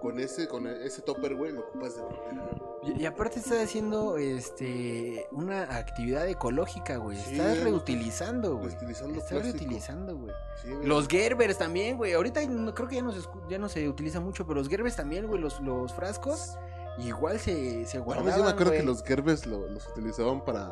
[0.00, 2.02] Con ese, con ese topper, güey, lo ocupas de.
[2.82, 7.16] Y, y aparte estás haciendo este una actividad ecológica, güey.
[7.18, 8.68] Sí, estás no reutilizando, güey.
[8.70, 9.58] Reutilizando Estás plástico.
[9.58, 10.32] reutilizando, güey.
[10.62, 10.68] Sí.
[10.84, 12.12] Los Gerbers también, güey.
[12.12, 14.68] Ahorita no, creo que ya no, se, escu- ya no se utiliza mucho, pero los
[14.68, 15.40] Gerbers también, güey.
[15.40, 16.56] Los, los frascos
[16.98, 18.80] igual se, se No, guardaban, sí me acuerdo güey.
[18.80, 20.70] que los Gerbes lo- los utilizaban para,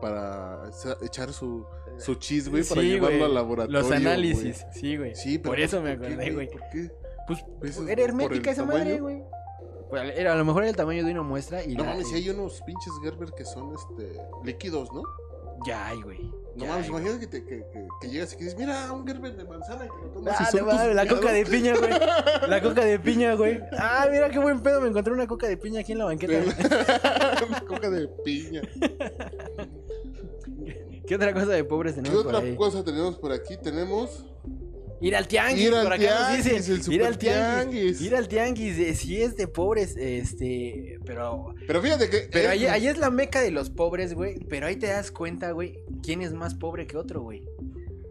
[0.00, 0.62] para
[1.02, 1.64] echar su,
[1.98, 3.28] su cheese, güey, para llevarlo güey.
[3.28, 3.80] al laboratorio.
[3.80, 5.14] Los análisis, sí, güey.
[5.14, 6.50] Sí, pero Por eso ¿por me acordé, güey.
[6.50, 6.90] ¿Por qué?
[7.58, 9.22] Pues era hermética esa madre, güey.
[9.88, 12.08] Pues, era, a lo mejor era el tamaño de una muestra y No la- mames,
[12.08, 15.02] si hay unos pinches Gerber que son este líquidos, ¿no?
[15.66, 16.32] Ya hay, güey.
[16.56, 19.36] No mames, imagínate que, te- que, que, que llegas y que dices, mira, un germen
[19.36, 20.36] de manzana y te lo tomas.
[20.38, 21.90] Ah, no mames, la coca de piña, güey.
[22.48, 23.60] La coca de piña, güey.
[23.78, 24.80] Ah, mira qué buen pedo.
[24.80, 26.34] Me encontré una coca de piña aquí en la banqueta.
[27.48, 28.62] Una coca de piña.
[31.06, 32.56] ¿Qué otra cosa de pobres ¿Qué tenemos por otra ahí?
[32.56, 33.56] cosa tenemos por aquí?
[33.56, 34.26] Tenemos.
[35.02, 36.74] Ir al tianguis, Ir al por acá nos tianguis, dicen.
[36.88, 37.72] el Ir al tianguis.
[37.72, 38.00] tianguis.
[38.02, 42.28] Ir al tianguis, eh, sí es de pobres, este, pero Pero fíjate que.
[42.30, 45.10] pero eh, ahí, ahí es la meca de los pobres, güey, pero ahí te das
[45.10, 47.48] cuenta, güey, quién es más pobre que otro, güey.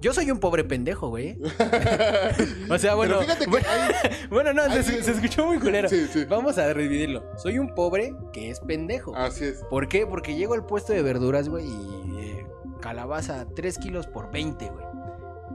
[0.02, 1.38] Yo soy un pobre pendejo, güey.
[2.70, 4.28] O sea, bueno, Pero fíjate que hay.
[4.30, 5.90] bueno, no, se, hay- se escuchó muy culero.
[5.90, 6.24] Sí, sí.
[6.26, 7.24] Vamos a dividirlo.
[7.38, 9.16] Soy un pobre que es pendejo.
[9.16, 9.64] Así es.
[9.70, 10.06] ¿Por qué?
[10.08, 12.46] Porque llego al puesto de verduras, güey, y eh,
[12.80, 14.86] calabaza 3 kilos por 20, güey.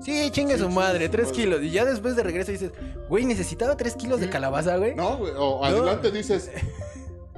[0.04, 1.36] Sí, chingue Sí, su madre, su 3 madre.
[1.42, 1.62] kilos.
[1.62, 2.72] Y ya después de regreso dices,
[3.08, 4.94] güey, necesitaba 3 kilos de calabaza, güey.
[4.94, 5.32] No, güey.
[5.36, 6.50] O adelante dices.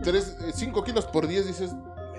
[0.54, 1.70] 5 kilos por 10 dices.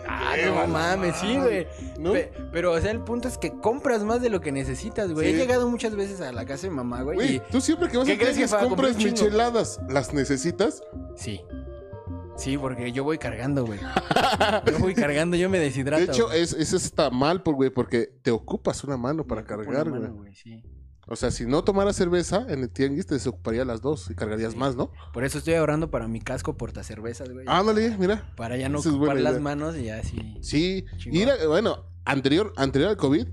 [0.10, 1.68] Ah, "Eh, no mames, sí, madre".
[1.80, 1.94] güey.
[2.00, 2.14] ¿No?
[2.14, 5.28] Pe- Pero, o sea, el punto es que compras más de lo que necesitas, güey.
[5.30, 5.34] Sí.
[5.36, 7.16] He llegado muchas veces a la casa de mamá, güey.
[7.18, 9.80] Güey, y- tú siempre que vas ¿Qué a comprar compras micheladas.
[9.90, 10.82] ¿Las necesitas?
[11.16, 11.42] Sí.
[12.38, 13.80] Sí, porque yo voy cargando, güey.
[14.72, 16.06] Yo voy cargando, yo me deshidrato.
[16.06, 16.42] de hecho, güey.
[16.42, 20.02] es, eso está mal, por, güey, porque te ocupas una mano para cargar, güey.
[20.02, 20.64] mano, güey, sí.
[21.08, 24.52] O sea, si no tomaras cerveza en el tianguis, te desocuparía las dos y cargarías
[24.54, 24.60] Sí.
[24.60, 24.92] más, ¿no?
[25.14, 27.46] Por eso estoy ahorrando para mi casco portacervezas, güey.
[27.48, 28.34] Ándale, mira.
[28.36, 30.36] Para ya no Esa ocupar las manos y ya así.
[30.42, 31.30] Sí, Chingón.
[31.30, 33.26] a- bueno, anterior, anterior al COVID,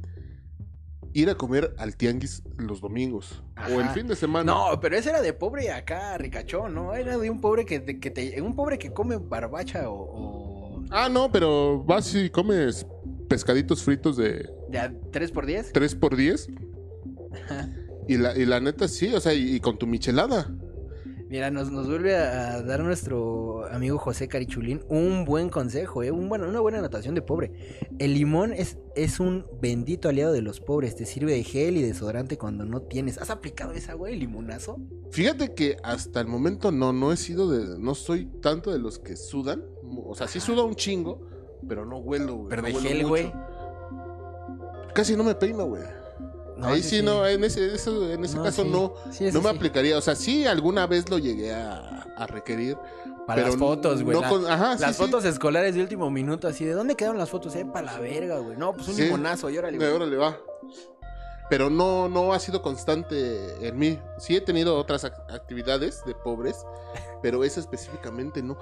[1.14, 3.42] ir a comer al tianguis los domingos
[3.74, 4.52] o el fin de semana.
[4.52, 6.92] No, pero ese era de pobre acá, ricachón, ¿no?
[6.94, 11.08] Era de un pobre que, que te, un pobre que come barbacha o, o Ah,
[11.08, 12.86] no, pero vas y comes
[13.28, 16.48] pescaditos fritos de de a 3 por 10 3 por 10
[17.32, 17.70] Ajá.
[18.08, 20.50] y la, y la neta sí, o sea, y, y con tu michelada.
[21.28, 26.10] Mira, nos, nos vuelve a, dar nuestro amigo José Carichulín un buen consejo, ¿eh?
[26.10, 27.52] Un, bueno, una buena anotación de pobre.
[27.98, 30.96] El limón es, es un bendito aliado de los pobres.
[30.96, 33.18] Te sirve de gel y desodorante cuando no tienes.
[33.18, 34.78] ¿Has aplicado esa, güey, limonazo?
[35.10, 38.98] Fíjate que hasta el momento no, no he sido de, no soy tanto de los
[38.98, 39.64] que sudan.
[40.04, 41.26] O sea, sí sudo un chingo,
[41.66, 42.48] pero no huelo, güey.
[42.50, 43.08] Pero no de huelo gel, mucho.
[43.08, 43.32] güey.
[44.94, 45.82] Casi no me peino, güey.
[46.62, 48.68] Ahí sí, no, en ese, eso- en ese No, caso sí.
[48.70, 49.98] no, Sí, no me aplicaría.
[49.98, 52.76] O sea, sí alguna vez lo llegué a, a requerir.
[53.26, 54.14] Para pero las fotos, güey.
[54.14, 56.64] no la- con- ajá, las fotos escolares de último minuto, así.
[56.66, 57.56] ¿De dónde quedaron las fotos?
[57.56, 58.56] Eh, para la verga, güey.
[58.58, 59.96] No, pues un limonazo, y órale, De güey.
[59.96, 60.38] órale, va.
[61.50, 63.98] Pero no, no ha sido constante en mí.
[64.18, 66.64] Sí he tenido otras ac- actividades de pobres,
[67.22, 68.58] pero esa específicamente no.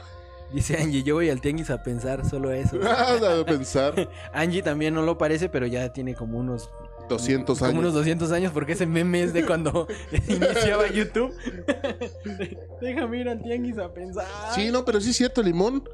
[0.53, 2.77] Dice Angie, yo voy al tianguis a pensar solo eso.
[2.79, 4.09] Nada de pensar.
[4.33, 6.71] Angie también no lo parece, pero ya tiene como unos
[7.13, 7.81] 200 como años.
[7.81, 9.87] unos 200 años porque ese meme es de cuando
[10.29, 11.33] iniciaba YouTube.
[12.81, 14.27] Déjame ir al tianguis a pensar.
[14.55, 15.89] Sí, no, pero sí es cierto, el limón.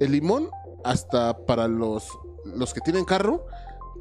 [0.00, 0.50] El limón,
[0.84, 2.08] hasta para los,
[2.44, 3.46] los que tienen carro,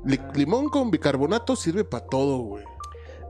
[0.06, 2.64] li- limón con bicarbonato sirve para todo, güey.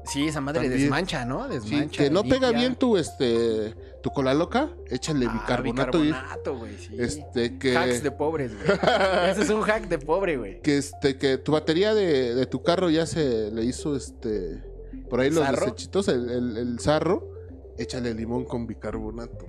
[0.05, 0.81] Sí, esa madre También.
[0.81, 1.47] desmancha, ¿no?
[1.47, 2.03] Sí, Desmancha.
[2.03, 6.77] que no pega bien tu, este, tu cola loca, échale Ah, bicarbonato, y bicarbonato, güey,
[6.77, 6.95] sí.
[6.99, 8.77] este, que, Hacks de pobres, güey.
[9.31, 10.61] Ese es un hack de pobre, güey.
[10.61, 14.61] que, este, que tu batería de, de tu carro ya se le hizo, este,
[15.09, 15.65] por ahí los ¿Sarro?
[15.67, 17.29] desechitos, el, el, el sarro,
[17.77, 19.45] échale limón con bicarbonato.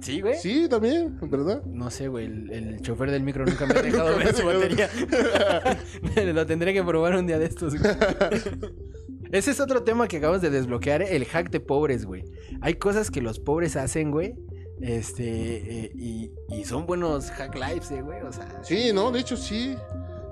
[0.00, 0.36] Sí, güey.
[0.38, 1.62] Sí, también, ¿verdad?
[1.64, 4.88] No sé, güey, el, el chofer del micro nunca me ha dejado ver su batería.
[6.32, 7.92] Lo tendré que probar un día de estos, güey.
[9.32, 12.24] Ese es otro tema que acabamos de desbloquear, el hack de pobres, güey.
[12.62, 14.34] Hay cosas que los pobres hacen, güey.
[14.80, 18.22] Este, eh, y, y son buenos hack lives, eh, güey.
[18.22, 19.76] O sea, Sí, no, de hecho sí.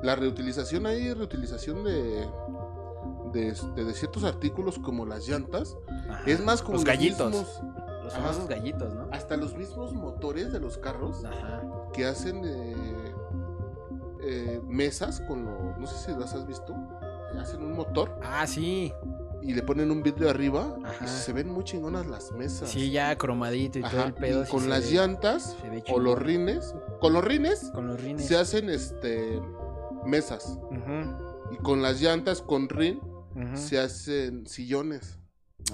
[0.02, 2.26] La reutilización ahí, reutilización de,
[3.32, 5.76] de, de- de ciertos artículos como las llantas.
[6.08, 6.22] ajá.
[6.26, 7.32] Es más como los gallitos.
[7.32, 7.62] mismos-
[8.04, 8.22] Los Ajá.
[8.22, 9.06] famosos gallitos, ¿no?
[9.12, 11.62] hasta los mismos motores de los carros Ajá.
[11.92, 13.12] que hacen eh,
[14.22, 16.74] eh, mesas con los, no sé si las has visto,
[17.40, 18.92] hacen un motor Ah, sí.
[19.42, 21.04] y le ponen un vidrio arriba Ajá.
[21.04, 22.68] y se ven muy chingonas las mesas.
[22.70, 24.42] Sí, ya cromadito y todo el pedo.
[24.42, 25.56] y sí con las ve- llantas
[25.92, 28.26] o los rines, con los rines Con los rines.
[28.26, 29.40] se hacen este
[30.04, 33.00] mesas Ujú, y con las llantas con rin
[33.54, 35.18] se hacen sillones.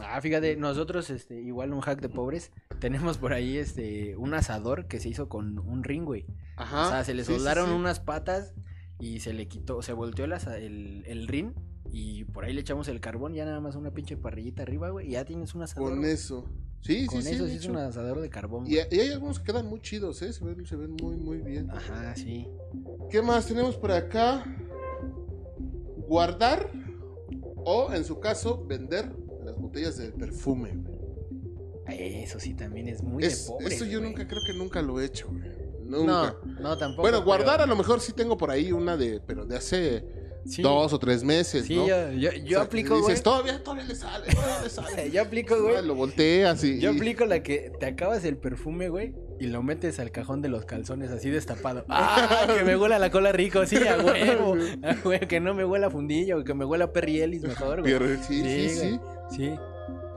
[0.02, 2.50] Ah, fíjate, nosotros, este, igual un hack de pobres,
[2.80, 6.26] tenemos por ahí, este, un asador que se hizo con un ring, güey.
[6.56, 6.86] Ajá.
[6.86, 7.74] o sea, se le sí, sí, soldaron sí.
[7.74, 8.52] unas patas
[9.00, 11.52] y se le quitó, se volteó el, asa- el, el ring
[11.92, 15.08] y por ahí le echamos el carbón, ya nada más una pinche parrillita arriba, güey,
[15.08, 15.90] y ya tienes un asador.
[15.90, 16.48] con eso.
[16.80, 17.34] Sí, Con sí, sí.
[17.36, 18.66] eso sí es un asador de carbón.
[18.66, 20.32] Y, hay algunos que quedan muy chidos, ¿eh?
[20.34, 21.70] Se ven, se ven muy, muy bien.
[21.70, 22.46] Ajá, sí.
[23.10, 24.44] ¿Qué más tenemos por acá?
[26.06, 26.70] Guardar
[27.56, 29.10] o, en su caso, vender
[29.44, 30.72] las botellas de perfume.
[30.76, 30.94] güey.
[32.22, 34.10] Eso sí también es muy Es- de pobres, eso yo güey.
[34.10, 35.28] nunca creo que nunca lo he hecho.
[35.28, 35.63] güey.
[35.84, 36.36] No, Nunca.
[36.60, 37.02] no tampoco.
[37.02, 40.04] bueno, guardar pero- a lo mejor sí tengo por ahí una de, pero de hace
[40.46, 40.60] Sí.
[40.60, 41.86] dos o tres meses, Sí, ¿no?
[41.86, 43.22] yo, yo, yo O sea, aplico, Dices, güey.
[43.22, 45.10] todavía, todavía le sale, todavía le sale.
[45.12, 45.82] Yo aplico, güey.
[45.86, 46.80] Lo volteas y...
[46.80, 50.50] Yo aplico la que te acabas el perfume, güey, y lo metes al cajón de
[50.50, 51.86] los calzones así destapado.
[51.88, 52.46] ¡Ah!
[52.58, 54.54] Que me huela la cola rico, sí, a huevo.
[54.82, 57.94] A huevo, que no me huela fundillo, que me huela Perry Ellis mejor, güey.
[58.18, 58.78] Sí, sí, sí.
[58.88, 59.54] güey, Sí.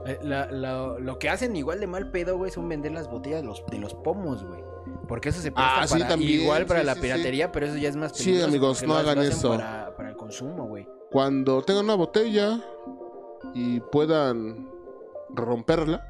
[0.06, 3.40] Eh, la- la- lo que hacen igual de mal pedo, güey, son vender las botellas
[3.40, 4.60] de los, de los pomos, güey.
[5.08, 7.66] Porque eso se presta Ah, sí, para, también, igual para sí, la sí, piratería, pero
[7.66, 8.48] eso ya es más Sí, peligroso.
[8.48, 9.48] amigos, no hagan eso.
[9.50, 10.86] Para, para el consumo, güey.
[11.10, 12.60] Cuando tengan una botella
[13.54, 14.68] y puedan
[15.30, 16.06] romperla,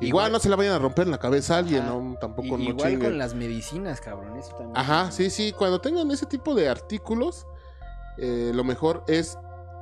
[0.00, 1.90] igual, no se la vayan a romper en la cabeza a alguien, Ajá.
[1.94, 2.16] ¿no?
[2.20, 4.76] Tampoco Y- no igual con las medicinas, cabrón, eso también.
[4.76, 5.52] Ajá, sí, sí.
[5.52, 7.46] Cuando tengan ese tipo de artículos,
[8.18, 9.38] eh, lo mejor es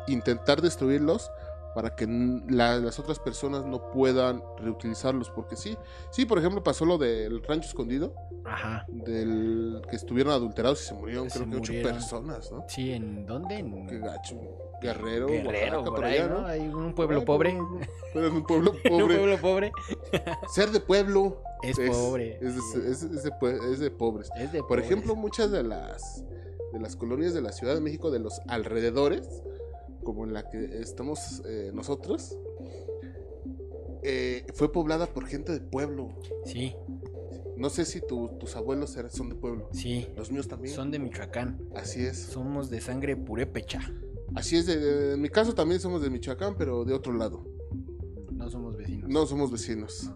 [0.07, 1.31] intentar destruirlos
[1.75, 2.07] para que
[2.49, 5.31] la- las otras personas no puedan reutilizarlos.
[5.31, 5.77] Porque sí,
[6.11, 8.14] sí, por ejemplo, pasó lo del rancho escondido,
[8.45, 8.85] Ajá.
[8.89, 11.93] del que estuvieron adulterados y se murieron, Se creo que ocho murieron.
[11.93, 12.64] personas, ¿no?
[12.68, 13.57] Sí, ¿en dónde?
[13.57, 14.37] En Qué gacho.
[14.83, 16.47] Guerrero, Guerrero, Oaxaca, por por ahí, allá, ¿no?
[16.47, 17.59] Hay un pueblo Ay, pobre.
[18.12, 19.16] Pero en un pueblo Un pobre.
[19.16, 19.72] pueblo pobre.
[20.49, 22.79] Ser de pueblo Es pobre, Es, sí.
[22.87, 24.29] es- es de pue- es de pobres.
[24.53, 24.85] De Por pobres.
[24.85, 26.22] ejemplo, muchas de las
[26.72, 29.43] de las colonias de la Ciudad de México, de los alrededores,
[30.05, 32.38] como en la que estamos eh, nosotros,
[34.02, 36.11] eh, fue poblada por gente de pueblo.
[36.44, 36.74] Sí,
[37.57, 39.68] No sé si tu- tus abuelos son de pueblo.
[39.72, 40.09] sí.
[40.16, 40.74] Los míos también.
[40.74, 41.61] Son de Michoacán.
[41.74, 42.18] Así es.
[42.18, 43.80] Somos de sangre purépecha.
[44.34, 44.66] Así es.
[44.66, 47.46] de- de- en mi caso también somos de Michoacán, pero de otro lado.
[48.32, 49.09] No somos vecinos.
[49.09, 50.11] No somos vecinos.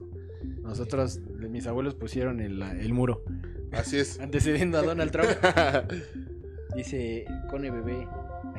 [0.63, 3.23] Nosotros, mis abuelos pusieron el, el muro.
[3.73, 4.19] Así es.
[4.21, 5.29] Antecediendo a Donald Trump.
[6.77, 8.07] Dice, Cone bebé,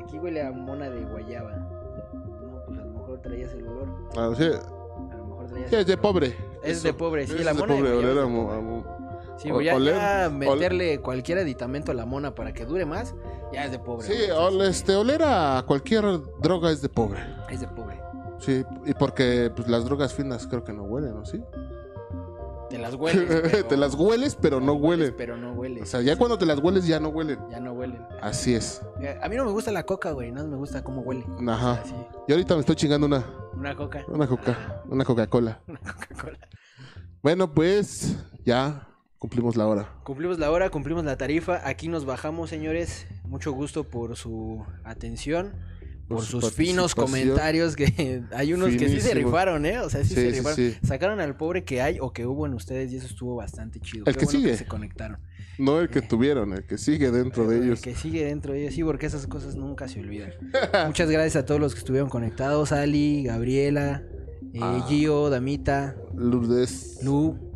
[0.10, 1.52] aquí huele a mona de guayaba.
[1.54, 3.88] No, pues a lo mejor traías el olor.
[4.18, 6.36] Ah, sí, A lo mejor traías sí, es de pobre.
[6.64, 8.46] Es de pobre, sí, Es la mona de pobre, guayaba oler es a de mo-
[8.48, 8.58] pobre.
[8.58, 9.00] a mo-
[9.38, 13.16] Sí, voy a oler- meterle cualquier aditamento a la mona para que dure más,
[13.54, 14.06] ya es de pobre.
[14.06, 16.04] Sí, ol- este, oler a cualquier
[16.42, 17.20] droga es de pobre.
[17.50, 18.02] Es de pobre.
[18.40, 21.26] Sí, y porque pues, las drogas finas creo que no huelen, ¿no?
[21.26, 21.42] Sí.
[22.70, 23.26] Te las hueles.
[23.52, 25.14] pero- te las hueles, pero no huelen.
[25.18, 25.84] Pero no hueles.
[25.84, 27.40] O sea, ya cuando te las hueles ya no huelen.
[27.50, 28.02] Ya no huelen.
[28.22, 28.82] Así es.
[29.02, 30.32] Eh, A mí no me gusta la coca, güey.
[30.32, 31.26] No me gusta cómo huele.
[31.48, 31.72] Ajá.
[31.72, 31.96] O sea, sí,
[32.28, 34.04] Y ahorita me estoy chingando una, Una coca.
[34.08, 35.62] una coca, una Coca-Cola.
[35.68, 36.38] Una Coca-Cola.
[37.22, 38.16] Bueno, pues
[38.46, 39.90] ya cumplimos la hora.
[40.04, 41.68] Cumplimos la hora, cumplimos la tarifa.
[41.68, 43.06] Aquí nos bajamos, señores.
[43.26, 45.54] Mucho gusto por su atención.
[46.10, 49.80] Por, Por su sus finos comentarios que hay unos que sí se rifaron, ¿eh?
[49.80, 50.56] O sea, sí, Sí, se rifaron.
[50.56, 50.76] sí.
[50.86, 54.06] Sacaron al pobre que hay o que hubo en ustedes y eso estuvo bastante chido.
[54.08, 54.58] El Qué que bueno sigue.
[54.58, 55.20] se conectaron.
[55.60, 57.82] No el que tuvieron, el que sigue dentro de El ellos.
[57.82, 60.32] que sigue dentro de ellos, sí, porque esas cosas nunca se olvidan.
[60.88, 62.72] Muchas gracias a todos los que estuvieron conectados.
[62.72, 64.04] Ali, Gabriela,
[64.54, 64.84] eh, Ah.
[64.90, 67.00] Gio, Damita, Lourdes.
[67.04, 67.49] Lu,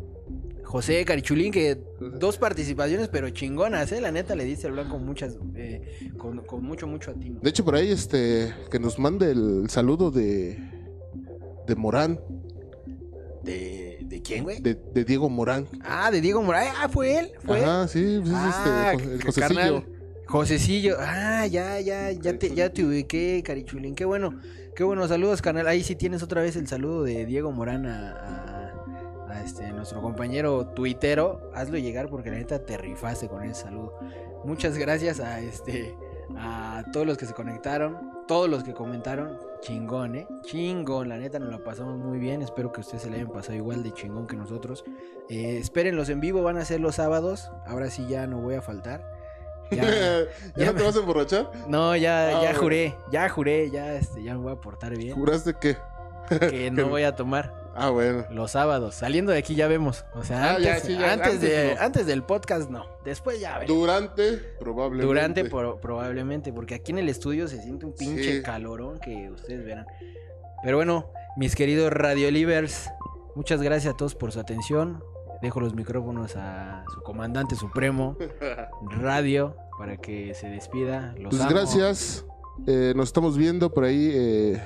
[0.74, 1.78] José, Carichulín, que
[2.18, 4.00] dos participaciones, pero chingonas, ¿eh?
[4.00, 7.38] La neta le dice al blanco muchas, eh, con, con mucho, mucho atino.
[7.40, 10.58] De hecho, por ahí, este, que nos mande el saludo de,
[11.68, 12.18] de Morán,
[13.44, 14.60] ¿De, de quién, güey?
[14.60, 15.68] de, de Diego Morán.
[15.84, 16.72] Ah, de Diego Morales.
[16.76, 17.30] Ah, fue él.
[17.44, 17.64] Fue él.
[17.64, 19.46] Ajá, sí, pues es Ah, este, el Josecillo.
[19.46, 19.84] carnal.
[20.26, 20.96] Josecillo.
[20.98, 23.94] Ah, ya, ya, ya te, ya te ubiqué, Carichulín.
[23.94, 24.40] Qué bueno,
[24.74, 25.06] qué bueno.
[25.06, 25.68] Saludos, carnal.
[25.68, 28.53] Ahí sí tienes otra vez el saludo de Diego Morán a, a-
[29.34, 31.50] a este, nuestro compañero tuitero.
[31.54, 33.98] Hazlo llegar porque la neta te rifaste con ese saludo.
[34.44, 35.94] Muchas gracias a este
[36.36, 39.38] a todos los que se conectaron, todos los que comentaron.
[39.60, 40.26] Chingón, eh.
[40.42, 42.42] Chingón, la neta nos la pasamos muy bien.
[42.42, 44.84] Espero que ustedes se la hayan pasado igual de chingón que nosotros.
[45.30, 47.50] Eh, espérenlos en vivo, van a ser los sábados.
[47.66, 49.10] Ahora sí ya no voy a faltar.
[49.70, 50.24] Ya- ¿Ya,
[50.56, 51.50] ya no me- te vas a emborrachar?
[51.68, 52.58] no, ya, Ah, ya bueno.
[52.60, 55.14] juré, ya juré, ya, este, ya me voy a portar bien.
[55.16, 55.76] ¿Juraste qué?
[56.50, 58.24] Que no voy a tomar Ah, bueno.
[58.30, 58.94] los sábados.
[58.94, 60.04] Saliendo de aquí ya vemos.
[60.14, 61.80] O sea, Ah, antes, ya, sí, ya, antes, antes de, no.
[61.82, 62.86] antes del podcast no.
[63.04, 63.76] Después ya veremos.
[63.80, 65.06] Durante, probablemente.
[65.06, 68.42] Durante pro- probablemente, porque aquí en el estudio se siente un pinche Sí.
[68.42, 69.86] calorón que ustedes verán.
[70.62, 72.90] Pero bueno, mis queridos radiolivers,
[73.34, 75.02] muchas gracias a todos por su atención.
[75.42, 78.16] Dejo los micrófonos a su comandante supremo,
[78.90, 81.14] Radio, para que se despida.
[81.18, 81.50] Los Pues amo.
[81.50, 82.24] gracias.
[82.66, 84.10] Eh, nos estamos viendo por ahí.
[84.14, 84.62] eh,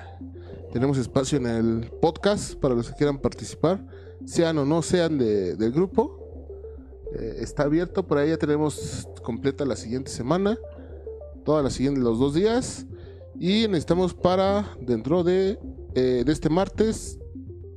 [0.72, 3.84] tenemos espacio en el podcast para los que quieran participar,
[4.24, 6.16] sean o no sean de- del grupo.
[7.18, 8.06] Eh, está abierto.
[8.06, 10.58] Por ahí ya tenemos completa la siguiente semana.
[11.44, 12.86] Toda la siguiente, los dos días.
[13.40, 15.58] Y necesitamos para dentro de,
[15.94, 17.18] eh, de este martes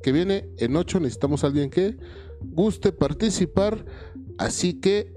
[0.04, 1.96] que viene, en 8, necesitamos a alguien que
[2.42, 3.86] guste participar.
[4.38, 5.14] Así que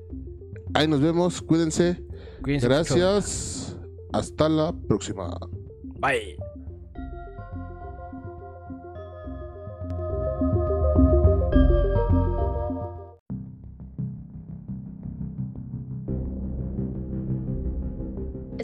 [0.74, 1.40] ahí nos vemos.
[1.42, 2.04] Cuídense.
[2.42, 2.76] Cuídense mucho.
[2.94, 3.76] Gracias.
[4.12, 5.36] Hasta la próxima.
[5.98, 6.36] Bye.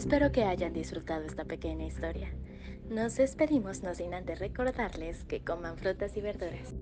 [0.00, 2.32] Espero que hayan disfrutado esta pequeña historia.
[2.88, 6.74] Nos despedimos no sin antes recordarles que coman frutas y verduras.